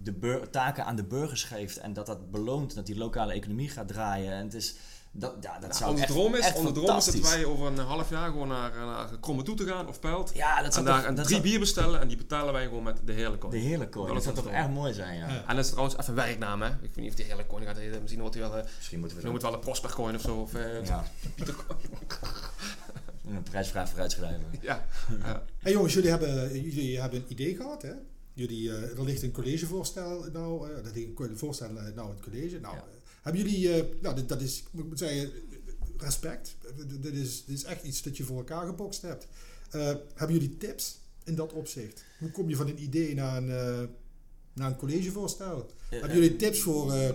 de, 0.03 0.19
de 0.19 0.47
taken 0.51 0.85
aan 0.85 0.95
de 0.95 1.03
burgers 1.03 1.43
geeft 1.43 1.77
en 1.77 1.93
dat 1.93 2.05
dat 2.05 2.31
beloont 2.31 2.75
dat 2.75 2.85
die 2.85 2.97
lokale 2.97 3.33
economie 3.33 3.69
gaat 3.69 3.87
draaien. 3.87 4.33
En 4.33 4.43
het 4.43 4.53
is 4.53 4.75
dat, 5.13 5.33
ja, 5.41 5.59
dat 5.59 5.75
zou 5.75 5.91
onze 5.91 6.03
echt, 6.03 6.11
droom 6.13 6.35
is, 6.35 6.45
echt 6.45 6.57
onze 6.57 6.71
droom 6.71 6.97
is 6.97 7.05
dat 7.05 7.19
wij 7.19 7.45
over 7.45 7.65
een 7.67 7.77
half 7.77 8.09
jaar 8.09 8.29
gewoon 8.31 8.47
naar, 8.47 8.71
naar 8.85 9.19
Kromme 9.19 9.43
toe 9.43 9.55
te 9.55 9.65
gaan 9.65 9.87
of 9.87 9.99
Pelt. 9.99 10.31
Ja, 10.33 10.61
dat 10.61 10.73
zou 10.73 10.85
en 10.85 10.91
daar 10.91 10.99
toch- 11.01 11.09
een 11.09 11.15
dat 11.15 11.25
drie 11.25 11.37
zou- 11.37 11.49
bier 11.49 11.59
bestellen 11.59 11.99
en 11.99 12.07
die 12.07 12.17
betalen 12.17 12.53
wij 12.53 12.63
gewoon 12.63 12.83
met 12.83 12.99
de 13.05 13.13
hele 13.13 13.37
coin. 13.37 13.53
De 13.53 13.59
heerlijke 13.59 13.93
coin. 13.93 14.05
Dat 14.05 14.15
Dat 14.15 14.23
zou 14.23 14.35
toch 14.35 14.43
droom. 14.45 14.57
echt 14.57 14.69
mooi 14.69 14.93
zijn, 14.93 15.17
ja. 15.17 15.27
Ja. 15.29 15.43
En 15.47 15.55
dat 15.55 15.65
is 15.65 15.71
trouwens 15.71 15.97
even 15.97 16.15
werknaam, 16.15 16.61
hè. 16.61 16.67
Ik 16.69 16.77
weet 16.81 16.95
niet 16.95 17.09
of 17.09 17.15
die 17.15 17.25
hele 17.25 17.47
coin 17.47 17.65
gaat 17.65 17.77
heten. 17.77 17.99
Misschien 17.99 18.21
wordt 18.21 18.35
hij 18.37 18.49
wel, 18.49 18.57
eh 18.57 18.63
Misschien 18.77 18.99
moeten 18.99 19.17
we 19.17 19.23
noem 19.23 19.33
het 19.33 19.43
wel 19.43 19.53
een 19.53 19.59
Prosper 19.59 19.93
coin 19.93 20.15
of 20.15 20.21
zo. 20.21 20.35
Of 20.35 20.53
eh 20.53 20.85
Ja, 20.85 21.03
Pieter 21.35 21.55
coin. 21.67 21.79
een 23.35 23.43
prijsvraag 23.43 23.89
vooruitschrijven. 23.89 24.45
ja. 24.61 24.85
ja. 25.23 25.43
Hey 25.59 25.71
jongens, 25.71 25.93
jullie 25.93 26.09
hebben, 26.09 26.61
jullie 26.61 26.99
hebben 27.01 27.19
een 27.19 27.25
idee 27.31 27.55
gehad, 27.55 27.81
hè? 27.81 27.91
Jullie, 28.33 28.69
eh, 28.75 28.97
er 28.97 29.03
ligt 29.03 29.21
een 29.23 29.31
collegevoorstel 29.31 30.25
nou, 30.33 30.69
eh, 30.69 30.83
dat 30.83 30.95
ligt 30.95 31.19
een 31.19 31.37
voorstel 31.37 31.67
eh, 31.67 31.73
nou 31.95 32.09
in 32.09 32.15
het 32.15 32.23
college. 32.23 32.59
Nou, 32.59 32.75
Ja. 32.75 32.83
Hebben 33.21 33.41
jullie, 33.41 33.73
eh, 33.73 33.83
nou, 34.01 34.15
dit, 34.15 34.29
dat 34.29 34.41
is, 34.41 34.63
ik 34.73 34.85
moet 34.85 34.99
zeggen, 34.99 35.31
respect. 35.97 36.55
Dit 37.01 37.13
is, 37.13 37.45
dit 37.45 37.57
is 37.57 37.63
echt 37.63 37.83
iets 37.83 38.01
dat 38.01 38.17
je 38.17 38.23
voor 38.23 38.37
elkaar 38.37 38.65
gebokst 38.65 39.01
hebt. 39.01 39.27
Eh, 39.69 39.93
hebben 40.15 40.35
jullie 40.39 40.57
tips 40.57 40.99
in 41.23 41.35
dat 41.35 41.53
opzicht? 41.53 42.03
Hoe 42.19 42.31
kom 42.31 42.49
je 42.49 42.55
van 42.55 42.67
een 42.67 42.83
idee 42.83 43.15
naar 43.15 43.37
een, 43.37 43.49
eh, 43.49 43.87
naar 44.53 44.67
een 44.67 44.75
collegevoorstel? 44.75 45.71
hebben 45.89 46.13
jullie 46.13 46.35
tips 46.35 46.59
voor 46.59 46.93
eh, 46.93 47.09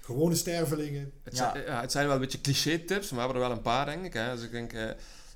gewone 0.00 0.34
stervelingen? 0.34 1.12
Het, 1.22 1.36
Ja. 1.36 1.52
Zijn, 1.52 1.64
ja, 1.64 1.80
het 1.80 1.92
zijn 1.92 2.06
wel 2.06 2.14
een 2.14 2.20
beetje 2.20 2.40
cliché 2.40 2.78
tips, 2.78 3.10
maar 3.10 3.18
we 3.18 3.24
hebben 3.24 3.42
er 3.42 3.48
wel 3.48 3.56
een 3.56 3.62
paar, 3.62 3.86
denk 3.86 4.04
ik. 4.04 4.12
Hè. 4.12 4.34
Dus 4.34 4.44
ik 4.44 4.50
denk, 4.50 4.72
eh 4.72 4.90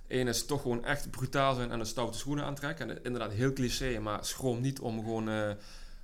één 0.08 0.28
is 0.28 0.44
toch 0.44 0.62
gewoon 0.62 0.84
echt 0.84 1.10
brutaal 1.10 1.54
zijn 1.54 1.70
en 1.70 1.78
de 1.78 1.84
stoute 1.84 2.18
schoenen 2.18 2.44
aantrekken. 2.44 2.90
En 2.90 2.98
inderdaad, 3.02 3.32
heel 3.32 3.52
cliché, 3.52 3.98
maar 3.98 4.24
schroom 4.24 4.60
niet 4.60 4.80
om 4.80 4.98
gewoon, 4.98 5.28
eh, 5.28 5.50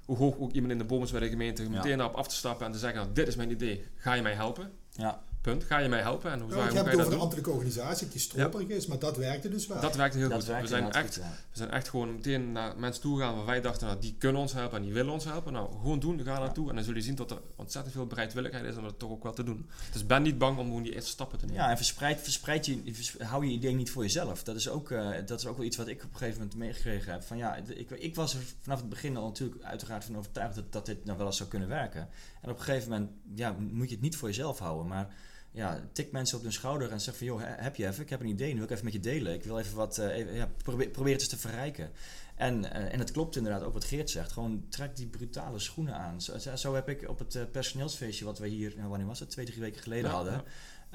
hoe 0.05 0.17
hoog 0.17 0.39
ook 0.39 0.53
iemand 0.53 0.73
in 0.73 0.79
de 0.79 0.85
boom 0.85 1.03
is 1.03 1.11
bij 1.11 1.21
de 1.21 1.29
gemeente, 1.29 1.71
meteen 1.71 1.99
daarop 1.99 2.17
af 2.17 2.29
te 2.29 2.35
stappen 2.35 2.67
en 2.67 2.73
te 2.73 2.79
zeggen, 2.79 3.01
nou, 3.01 3.13
dit 3.13 3.29
is 3.29 3.37
mijn 3.37 3.51
idee, 3.51 3.85
ga 3.95 4.15
je 4.15 4.23
mij 4.23 4.35
helpen? 4.35 4.73
Ja, 4.97 5.23
Punt. 5.41 5.65
Ga 5.65 5.79
je 5.79 5.89
mij 5.89 6.01
helpen? 6.01 6.31
En 6.31 6.41
hoe, 6.41 6.49
Nou, 6.49 6.53
zou, 6.61 6.65
ik 6.65 6.69
hoe 6.71 6.77
heb 6.79 6.87
ga 6.87 6.91
het 6.91 6.91
je 6.91 6.97
dat 6.97 7.05
de 7.07 7.11
doen? 7.13 7.21
ambtelijke 7.21 7.51
organisatie 7.51 8.09
die 8.09 8.21
stroperig 8.21 8.69
is, 8.69 8.87
maar 8.87 8.99
dat 8.99 9.17
werkte 9.17 9.49
dus 9.49 9.67
wel. 9.67 9.81
Dat 9.81 9.97
werkt 9.97 10.15
heel 10.15 10.29
dat 10.29 10.45
goed. 10.45 10.61
We 10.61 10.67
zijn, 10.67 10.93
echt, 10.93 11.05
goed, 11.05 11.15
ja. 11.15 11.31
we 11.51 11.57
zijn 11.59 11.71
echt 11.71 11.89
gewoon 11.89 12.15
meteen 12.15 12.53
naar 12.53 12.79
mensen 12.79 13.03
toe 13.03 13.19
gaan 13.19 13.37
waar 13.37 13.45
wij 13.45 13.61
dachten, 13.61 13.87
nou, 13.87 14.01
die 14.01 14.15
kunnen 14.19 14.41
ons 14.41 14.53
helpen 14.53 14.77
en 14.79 14.85
die 14.85 14.93
willen 14.93 15.13
ons 15.13 15.25
helpen. 15.25 15.53
Nou, 15.53 15.71
gewoon 15.73 15.99
doen, 15.99 16.25
ga 16.25 16.39
naartoe. 16.39 16.69
En 16.69 16.75
dan 16.75 16.85
zul 16.85 16.95
je 16.95 17.01
zien 17.01 17.15
dat 17.15 17.31
er 17.31 17.39
ontzettend 17.57 17.95
veel 17.95 18.07
bereidwilligheid 18.07 18.65
is 18.65 18.77
om 18.77 18.83
dat 18.83 18.99
toch 18.99 19.11
ook 19.11 19.23
wel 19.23 19.33
te 19.33 19.45
doen. 19.45 19.69
Dus 19.93 20.07
ben 20.07 20.23
niet 20.23 20.39
bang 20.39 20.59
om 20.59 20.67
gewoon 20.67 20.83
die 20.83 20.95
eerste 20.95 21.11
stappen 21.11 21.39
te 21.39 21.47
nemen. 21.47 21.61
Ja, 21.63 21.71
en 21.71 21.77
verspreid, 21.77 22.21
verspreid 22.21 22.67
je, 22.67 22.83
vers- 22.85 23.17
hou 23.19 23.47
je 23.47 23.53
idee 23.53 23.75
niet 23.75 23.91
voor 23.91 24.03
jezelf. 24.03 24.43
Dat 24.43 24.57
is, 24.57 24.69
ook, 24.69 24.91
eh, 24.91 25.09
dat 25.27 25.39
is 25.41 25.47
ook 25.47 25.57
wel 25.57 25.67
iets 25.67 25.77
wat 25.77 25.89
ik 25.89 26.03
op 26.05 26.11
een 26.13 26.19
gegeven 26.19 26.39
moment 26.41 26.59
meegekregen 26.59 27.13
heb. 27.13 27.23
Van, 27.23 27.37
ja, 27.37 27.55
ik, 27.57 27.91
ik 27.91 28.15
was 28.15 28.35
er 28.35 28.41
vanaf 28.61 28.79
het 28.81 28.89
begin 28.89 29.17
al 29.17 29.27
natuurlijk 29.27 29.63
uiteraard 29.65 30.05
van 30.05 30.17
overtuigd 30.17 30.55
dat, 30.55 30.73
dat 30.73 30.87
dit 30.87 31.05
nou 31.05 31.19
wel 31.19 31.27
eens 31.27 31.37
zou 31.37 31.49
kunnen 31.49 31.69
werken. 31.69 32.09
En 32.41 32.51
op 32.51 32.59
een 32.59 32.65
gegeven 32.65 32.91
moment 32.91 33.11
ja, 33.35 33.57
moet 33.73 33.89
je 33.89 33.95
het 33.95 34.03
niet 34.05 34.17
voor 34.17 34.29
jezelf 34.29 34.59
houden. 34.59 34.84
Maar 34.85 35.15
ja, 35.51 35.81
tik 35.93 36.13
mensen 36.13 36.37
op 36.37 36.43
hun 36.43 36.53
schouder 36.53 36.91
en 36.91 37.01
zeg 37.01 37.17
van... 37.17 37.27
joh, 37.27 37.41
he- 37.41 37.63
heb 37.63 37.77
je 37.77 37.87
even? 37.87 38.03
Ik 38.03 38.11
heb 38.11 38.21
een 38.21 38.27
idee, 38.27 38.49
nu 38.49 38.55
wil 38.55 38.65
ik 38.65 38.71
even 38.71 38.85
met 38.85 38.93
je 38.93 39.01
delen. 39.01 39.35
Ik 39.35 39.45
wil 39.45 39.59
even 39.59 39.77
wat... 39.77 39.99
eh, 39.99 40.17
even, 40.17 40.35
ja, 40.35 40.49
probeer, 40.63 40.89
probeer 40.89 41.13
het 41.13 41.21
eens 41.21 41.31
te 41.31 41.39
verrijken. 41.39 41.91
En, 42.35 42.73
eh, 42.73 42.93
en 42.93 42.99
het 42.99 43.11
klopt 43.11 43.37
inderdaad 43.37 43.63
ook 43.63 43.73
wat 43.73 43.85
Geert 43.85 44.11
zegt. 44.11 44.33
Gewoon 44.33 44.67
trek 44.69 44.97
die 44.97 45.07
brutale 45.07 45.59
schoenen 45.59 45.95
aan. 45.95 46.21
Zo, 46.55 46.75
heb 46.75 46.89
ik 46.89 47.09
op 47.09 47.19
het 47.19 47.35
eh, 47.35 47.43
personeelsfeestje 47.53 48.25
wat 48.25 48.39
we 48.39 48.49
hier... 48.49 48.73
Nou, 48.77 48.89
wanneer 48.89 49.07
was 49.07 49.21
het? 49.21 49.31
Twee, 49.31 49.47
drie 49.47 49.61
weken 49.61 49.83
geleden 49.83 50.11
Ja, 50.11 50.17
hadden... 50.17 50.33
ja. 50.33 50.45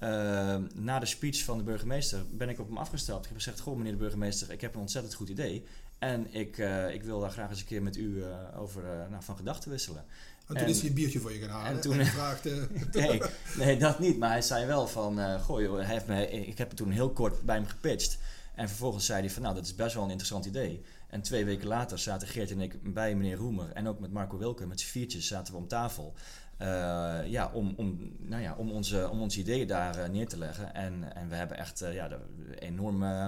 Uh, 0.04 0.56
na 0.74 1.00
de 1.00 1.06
speech 1.06 1.44
van 1.44 1.58
de 1.58 1.64
burgemeester 1.64 2.20
ben 2.32 2.50
ik 2.50 2.60
op 2.60 2.68
hem 2.68 2.78
afgestapt. 2.78 3.20
Ik 3.22 3.28
heb 3.28 3.38
gezegd: 3.38 3.60
Goh, 3.60 3.78
meneer 3.78 3.92
de 3.92 3.98
burgemeester, 3.98 4.52
ik 4.52 4.62
heb 4.62 4.74
een 4.76 4.80
ontzettend 4.82 5.14
goed 5.14 5.30
idee. 5.30 5.64
En 6.00 6.34
ik, 6.34 6.58
uh, 6.58 6.94
ik 6.94 7.04
wil 7.04 7.20
daar 7.20 7.32
graag 7.32 7.50
eens 7.50 7.60
een 7.60 7.66
keer 7.66 7.82
met 7.84 7.98
u 7.98 8.16
uh, 8.16 8.26
over 8.56 8.84
uh, 8.84 8.90
nou, 9.10 9.24
van 9.24 9.36
gedachten 9.38 9.72
wisselen. 9.72 10.06
En 10.40 10.56
toen 10.56 10.58
En- 10.58 10.68
is 10.70 10.80
hij 10.80 10.90
een 10.90 10.96
biertje 10.96 11.20
voor 11.20 11.34
je 11.34 11.40
gaan 11.40 11.50
halen. 11.50 11.68
en 11.68 11.76
En 11.76 11.82
toen- 11.82 12.06
vraagt, 12.06 12.46
eh, 12.46 12.58
Nee, 13.08 13.22
nee, 13.58 13.78
dat 13.78 14.00
niet. 14.00 14.18
Maar 14.18 14.30
hij 14.30 14.42
zei 14.42 14.66
wel 14.66 14.88
van: 14.88 15.40
Goh, 15.40 15.62
joh, 15.62 15.76
hij 15.76 15.86
heeft 15.86 16.08
me, 16.08 16.30
ik 16.30 16.58
heb 16.58 16.68
het 16.68 16.78
toen 16.78 16.92
heel 16.92 17.10
kort 17.10 17.42
bij 17.42 17.56
hem 17.56 17.66
gepitcht. 17.66 18.18
En 18.56 18.68
vervolgens 18.68 19.06
zei 19.06 19.20
hij: 19.20 19.30
van, 19.30 19.42
Nou, 19.42 19.56
dat 19.56 19.66
is 19.66 19.76
best 19.76 19.94
wel 19.94 20.04
een 20.04 20.10
interessant 20.10 20.46
idee. 20.46 20.82
En 21.10 21.22
twee 21.22 21.46
weken 21.46 21.68
later 21.68 22.00
zaten 22.00 22.28
Geert 22.28 22.52
en 22.52 22.62
ik 22.62 22.94
bij 22.94 23.16
meneer 23.16 23.36
Roemer 23.38 23.72
en 23.72 23.88
ook 23.88 24.00
met 24.00 24.12
Marco 24.12 24.38
Wilke, 24.38 24.68
met 24.68 24.80
z'n 24.80 24.88
viertjes 24.88 25.28
zaten 25.28 25.54
we 25.54 25.60
om 25.60 25.68
tafel. 25.68 26.14
Uh, 26.62 27.28
ja, 27.28 27.52
om, 27.54 27.74
om, 27.78 28.16
nou 28.18 28.42
ja, 28.42 28.56
om, 28.56 28.72
onze, 28.72 29.10
om 29.10 29.22
onze 29.22 29.40
ideeën 29.40 29.68
daar 29.68 30.00
uh, 30.00 30.08
neer 30.08 30.28
te 30.28 30.38
leggen. 30.38 30.74
En, 30.74 31.16
en 31.16 31.30
we 31.30 31.36
hebben 31.36 31.58
echt 31.58 31.82
uh, 31.82 31.94
ja, 31.94 32.08
de, 32.08 32.18
enorm, 32.60 33.04
uh, 33.04 33.28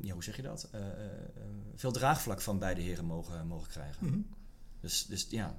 ja, 0.00 0.12
hoe 0.12 0.24
zeg 0.24 0.36
je 0.36 0.42
dat? 0.42 0.70
Veel 1.74 1.92
draagvlak 1.92 2.40
van 2.40 2.58
beide 2.58 2.80
heren 2.80 3.04
mogen, 3.04 3.46
mogen 3.46 3.68
krijgen. 3.68 4.06
mhm. 4.06 4.18
Dus, 4.80 5.06
dus 5.06 5.26
ja, 5.30 5.54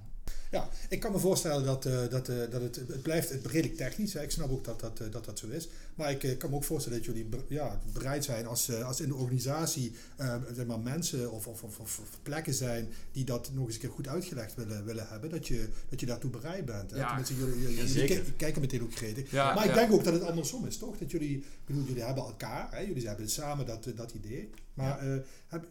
Ja, 0.52 0.70
ik 0.90 1.00
kan 1.00 1.12
me 1.12 1.20
voorstellen 1.20 1.66
dat, 1.66 1.86
eh, 1.86 2.08
dat, 2.10 2.30
eh, 2.30 2.38
dat 2.50 2.62
het, 2.62 2.76
het 2.76 3.02
blijft 3.02 3.32
redelijk 3.46 3.76
technisch. 3.78 4.14
Hè. 4.14 4.22
Ik 4.22 4.32
snap 4.32 4.52
ook 4.52 4.64
dat 4.64 4.80
dat, 4.80 5.00
eh, 5.00 5.08
dat 5.12 5.26
dat 5.26 5.40
zo 5.40 5.48
is. 5.48 5.68
Maar 5.96 6.12
ik 6.12 6.40
kan 6.40 6.50
me 6.50 6.56
ook 6.56 6.64
voorstellen 6.64 6.98
dat 6.98 7.08
jullie 7.08 7.28
ja, 7.48 7.80
bereid 7.94 8.24
zijn 8.24 8.48
als, 8.48 8.82
als 8.84 9.02
in 9.02 9.08
de 9.08 9.16
organisatie 9.16 9.92
eh, 10.16 10.36
zeg 10.54 10.66
maar 10.66 10.80
mensen 10.80 11.32
of, 11.32 11.48
of, 11.48 11.64
of, 11.64 11.80
of 11.80 12.00
plekken 12.24 12.54
zijn 12.54 12.88
die 13.12 13.24
dat 13.24 13.52
nog 13.54 13.66
eens 13.66 13.74
een 13.74 13.82
keer 13.82 13.90
goed 13.90 14.08
uitgelegd 14.08 14.56
willen, 14.56 14.86
willen 14.86 15.08
hebben. 15.08 15.30
Dat 15.30 15.48
je, 15.48 15.68
dat 15.90 16.00
je 16.00 16.06
daartoe 16.06 16.30
bereid 16.30 16.66
bent. 16.66 16.92
Hè. 16.92 16.98
Ja. 16.98 17.22
Jullie, 17.38 17.86
jullie, 17.86 18.34
kijken 18.34 18.62
meteen 18.62 18.84
ook 18.84 18.96
gretig. 18.96 19.32
Ja, 19.32 19.54
maar 19.54 19.64
ik 19.64 19.70
ja. 19.70 19.76
denk 19.76 19.92
ook 19.92 20.04
dat 20.04 20.14
het 20.14 20.24
andersom 20.24 20.68
is, 20.68 20.78
toch? 20.78 20.98
Dat 20.98 21.12
jullie, 21.12 21.44
bedoel, 21.66 21.84
jullie 21.84 22.04
hebben 22.04 22.24
elkaar, 22.24 22.68
hè? 22.72 22.80
jullie 22.80 23.08
hebben 23.08 23.30
samen 23.30 23.66
dat, 23.66 23.88
dat 23.96 24.12
idee. 24.12 24.50
Maar 24.74 25.00
heb, 25.48 25.68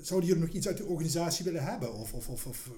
zouden 0.00 0.28
jullie 0.28 0.44
nog 0.44 0.54
iets 0.54 0.66
uit 0.66 0.76
de 0.76 0.84
organisatie 0.84 1.44
willen 1.44 1.64
hebben? 1.64 1.94
Of, 1.94 2.12
of, 2.12 2.28
of, 2.28 2.46
of, 2.46 2.70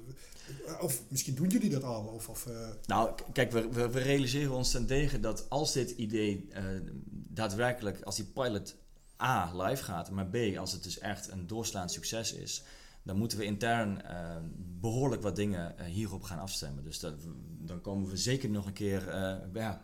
of 0.81 1.03
misschien 1.09 1.35
doen 1.35 1.49
jullie 1.49 1.71
dat 1.71 1.83
al? 1.83 2.05
Of, 2.29 2.47
eh, 2.47 2.69
Nou, 2.87 3.15
kijk, 3.33 3.53
we, 3.53 3.69
we, 3.69 3.91
we 3.91 4.01
realiseren 4.01 4.53
ons 4.53 4.71
ten 4.71 4.87
degen 4.87 5.21
dat 5.21 5.51
als 5.51 5.73
dit 5.73 5.91
idee 5.91 6.49
eh, 6.51 6.65
daadwerkelijk, 7.11 8.03
als 8.03 8.17
die 8.17 8.25
pilot 8.25 8.77
A 9.23 9.51
live 9.55 9.83
gaat, 9.83 10.11
maar 10.11 10.27
B 10.27 10.57
als 10.57 10.73
het 10.73 10.83
dus 10.83 10.99
echt 10.99 11.31
een 11.31 11.47
doorslaand 11.47 11.93
succes 11.93 12.33
is, 12.33 12.63
dan 13.03 13.17
moeten 13.17 13.39
we 13.39 13.45
intern 13.45 14.03
eh, 14.03 14.37
behoorlijk 14.81 15.23
wat 15.23 15.37
dingen 15.37 15.85
hierop 15.85 16.23
gaan 16.23 16.39
afstemmen. 16.39 16.85
Dus 16.85 17.01
dat, 17.01 17.15
dan 17.61 17.81
komen 17.81 18.09
we 18.09 18.17
zeker 18.17 18.51
nog 18.51 18.67
een 18.67 18.73
keer 18.73 19.05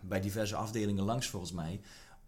bij 0.02 0.20
diverse 0.20 0.56
afdelingen 0.56 1.04
langs 1.04 1.26
volgens 1.26 1.52
mij. 1.52 1.80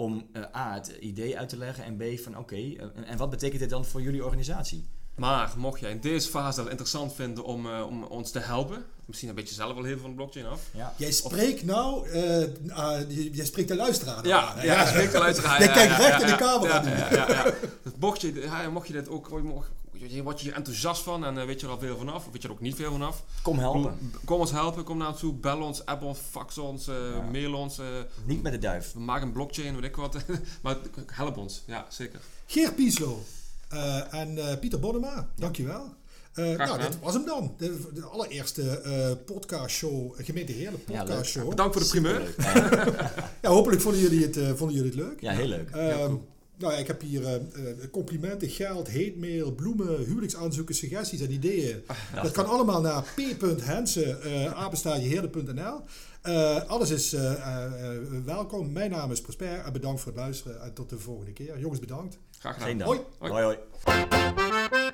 Om 0.03 0.27
eh, 0.33 0.43
A, 0.57 0.75
het 0.75 0.93
idee 1.01 1.38
uit 1.38 1.49
te 1.49 1.57
leggen 1.57 1.85
en 1.85 1.97
B, 1.97 2.03
van 2.23 2.38
oké, 2.38 2.55
eh, 2.57 2.87
en 3.07 3.17
wat 3.17 3.31
betekent 3.31 3.61
dit 3.61 3.71
dan 3.71 3.85
voor 3.85 4.03
jullie 4.03 4.25
organisatie? 4.25 4.85
Maar 5.17 5.53
mocht 5.57 5.81
jij 5.81 5.91
in 5.91 6.01
deze 6.01 6.29
fase 6.29 6.61
dat 6.61 6.69
interessant 6.71 7.15
vinden 7.15 7.45
om, 7.45 7.67
eh, 7.67 7.87
om 7.87 8.03
ons 8.05 8.31
te 8.31 8.38
helpen, 8.38 8.85
misschien 9.05 9.29
een 9.29 9.35
beetje 9.35 9.55
zelf 9.55 9.75
wel 9.75 9.83
heel 9.85 9.93
veel 9.93 10.01
van 10.03 10.11
de 10.11 10.17
blockchain 10.17 10.47
af. 10.47 10.61
Ja. 10.73 10.95
Jij 10.97 11.11
spreekt 11.12 11.65
nou, 11.65 12.09
eh, 12.09 12.45
ah, 12.73 13.01
je- 13.11 13.31
jij 13.31 13.45
spreekt 13.45 13.69
de 13.69 13.77
luisteraar 13.77 14.17
aan, 14.17 14.25
Ja, 14.27 14.53
hè? 14.57 14.62
ja, 14.62 14.87
spreekt 14.87 15.12
wel 15.12 15.23
uit. 15.23 15.37
Ja, 15.43 15.59
Jij 15.59 15.67
ja, 15.67 15.73
kijkt 15.73 15.91
ja, 15.91 15.97
recht 15.97 16.21
ja, 16.21 16.27
in 16.27 16.27
de 16.27 16.37
camera 16.37 16.83
ja. 16.83 16.91
Ja, 17.11 17.27
ja, 17.29 17.29
ja. 17.45 17.55
Mocht, 17.99 18.21
je, 18.21 18.41
ja, 18.41 18.71
mocht 18.71 18.87
je 18.87 18.93
dit 18.93 19.09
ook, 19.09 19.43
mocht, 19.43 19.71
je, 20.09 20.23
word 20.23 20.41
je 20.41 20.47
hier 20.47 20.57
enthousiast 20.57 21.03
van 21.03 21.25
en 21.25 21.38
eh, 21.38 21.45
weet 21.47 21.61
je 21.61 21.67
er 21.67 21.73
al 21.73 21.79
veel 21.79 21.97
vanaf, 21.97 22.27
of 22.27 22.33
weet 22.33 22.43
je 22.43 22.49
er 22.49 22.55
ook 22.55 22.61
niet 22.61 22.75
veel 22.75 22.91
vanaf. 22.93 23.23
Kom 23.43 23.59
helpen. 23.59 23.99
Kom 24.25 24.41
ons 24.41 24.51
helpen, 24.51 24.85
kom 24.85 24.97
naar 24.99 25.09
ons 25.09 25.19
toe, 25.19 25.35
bel 25.35 25.61
ons, 25.62 25.85
app 25.85 26.03
ons, 26.03 26.19
fax 26.31 26.59
ons, 26.59 26.88
eh, 26.88 26.95
Ja. 27.15 27.21
mail 27.33 27.55
ons. 27.55 27.79
eh, 27.79 27.87
Niet 28.25 28.43
met 28.43 28.53
de 28.53 28.59
duif. 28.59 28.93
we 28.93 29.01
maken 29.01 29.27
een 29.27 29.33
blockchain, 29.33 29.75
weet 29.75 29.85
ik 29.85 29.97
wat. 29.97 30.17
maar 30.62 30.77
help 31.07 31.37
ons, 31.37 31.62
ja, 31.67 31.87
zeker. 31.88 32.21
Geert 32.47 32.75
Pieslo 32.75 33.23
eh, 33.69 34.15
en 34.15 34.38
eh, 34.49 34.59
Pieter 34.59 34.81
Bonnema, 34.81 35.29
dankjewel. 35.37 35.95
Eh 36.33 36.57
nou, 36.57 36.79
dit 36.81 36.99
was 37.01 37.15
hem 37.15 37.25
dan. 37.25 37.55
De, 37.59 37.88
de 37.95 38.03
allereerste 38.05 38.79
eh 38.81 39.11
podcastshow, 39.27 40.15
Gemeente 40.19 40.53
Heerlen 40.53 40.81
Ja, 40.87 40.93
leuk. 40.99 41.07
podcastshow. 41.07 41.43
Ja, 41.43 41.49
Bedankt 41.49 41.73
voor 41.73 41.83
de 41.83 41.88
primeur. 41.88 42.35
Ja, 43.43 43.49
hopelijk 43.51 43.81
vonden 43.83 44.01
jullie 44.01 44.23
het, 44.27 44.57
vonden 44.59 44.77
jullie 44.77 44.91
het 44.91 44.95
leuk. 45.01 45.21
ja, 45.21 45.33
heel 45.33 45.47
leuk. 45.47 45.71
Ehm, 45.71 45.97
cool. 46.07 46.29
Nou 46.62 46.75
ik 46.75 46.87
heb 46.87 47.01
hier 47.01 47.25
eh, 47.25 47.35
eh, 47.35 47.40
complimenten, 47.90 48.48
geld, 48.48 48.88
heetmail, 48.88 49.53
bloemen, 49.53 50.05
huwelijksaanzoeken, 50.05 50.75
suggesties 50.75 51.20
en 51.20 51.33
ideeën. 51.33 51.83
Ah, 51.87 52.22
dat 52.22 52.33
kan 52.33 52.46
allemaal 52.46 52.81
naar 52.81 53.03
p.hensen, 53.03 54.18
uh. 54.27 54.44
Eh, 56.22 56.68
alles 56.68 56.90
is 56.90 57.12
eh, 57.12 57.33
eh, 57.33 57.64
eh, 57.64 58.03
welkom. 58.25 58.72
Mijn 58.72 58.90
naam 58.90 59.11
is 59.11 59.20
Prosper 59.20 59.59
en 59.59 59.72
bedankt 59.72 60.01
voor 60.01 60.12
het 60.12 60.20
luisteren. 60.20 60.62
En 60.62 60.75
tot 60.75 60.90
de 60.90 60.98
volgende 60.98 61.33
keer. 61.33 61.59
Jongens, 61.59 61.81
bedankt. 61.81 62.18
Graag 62.38 62.62
gedaan. 62.62 62.87
Hoi. 62.87 63.01
hoi. 63.18 63.42
hoi. 63.42 64.90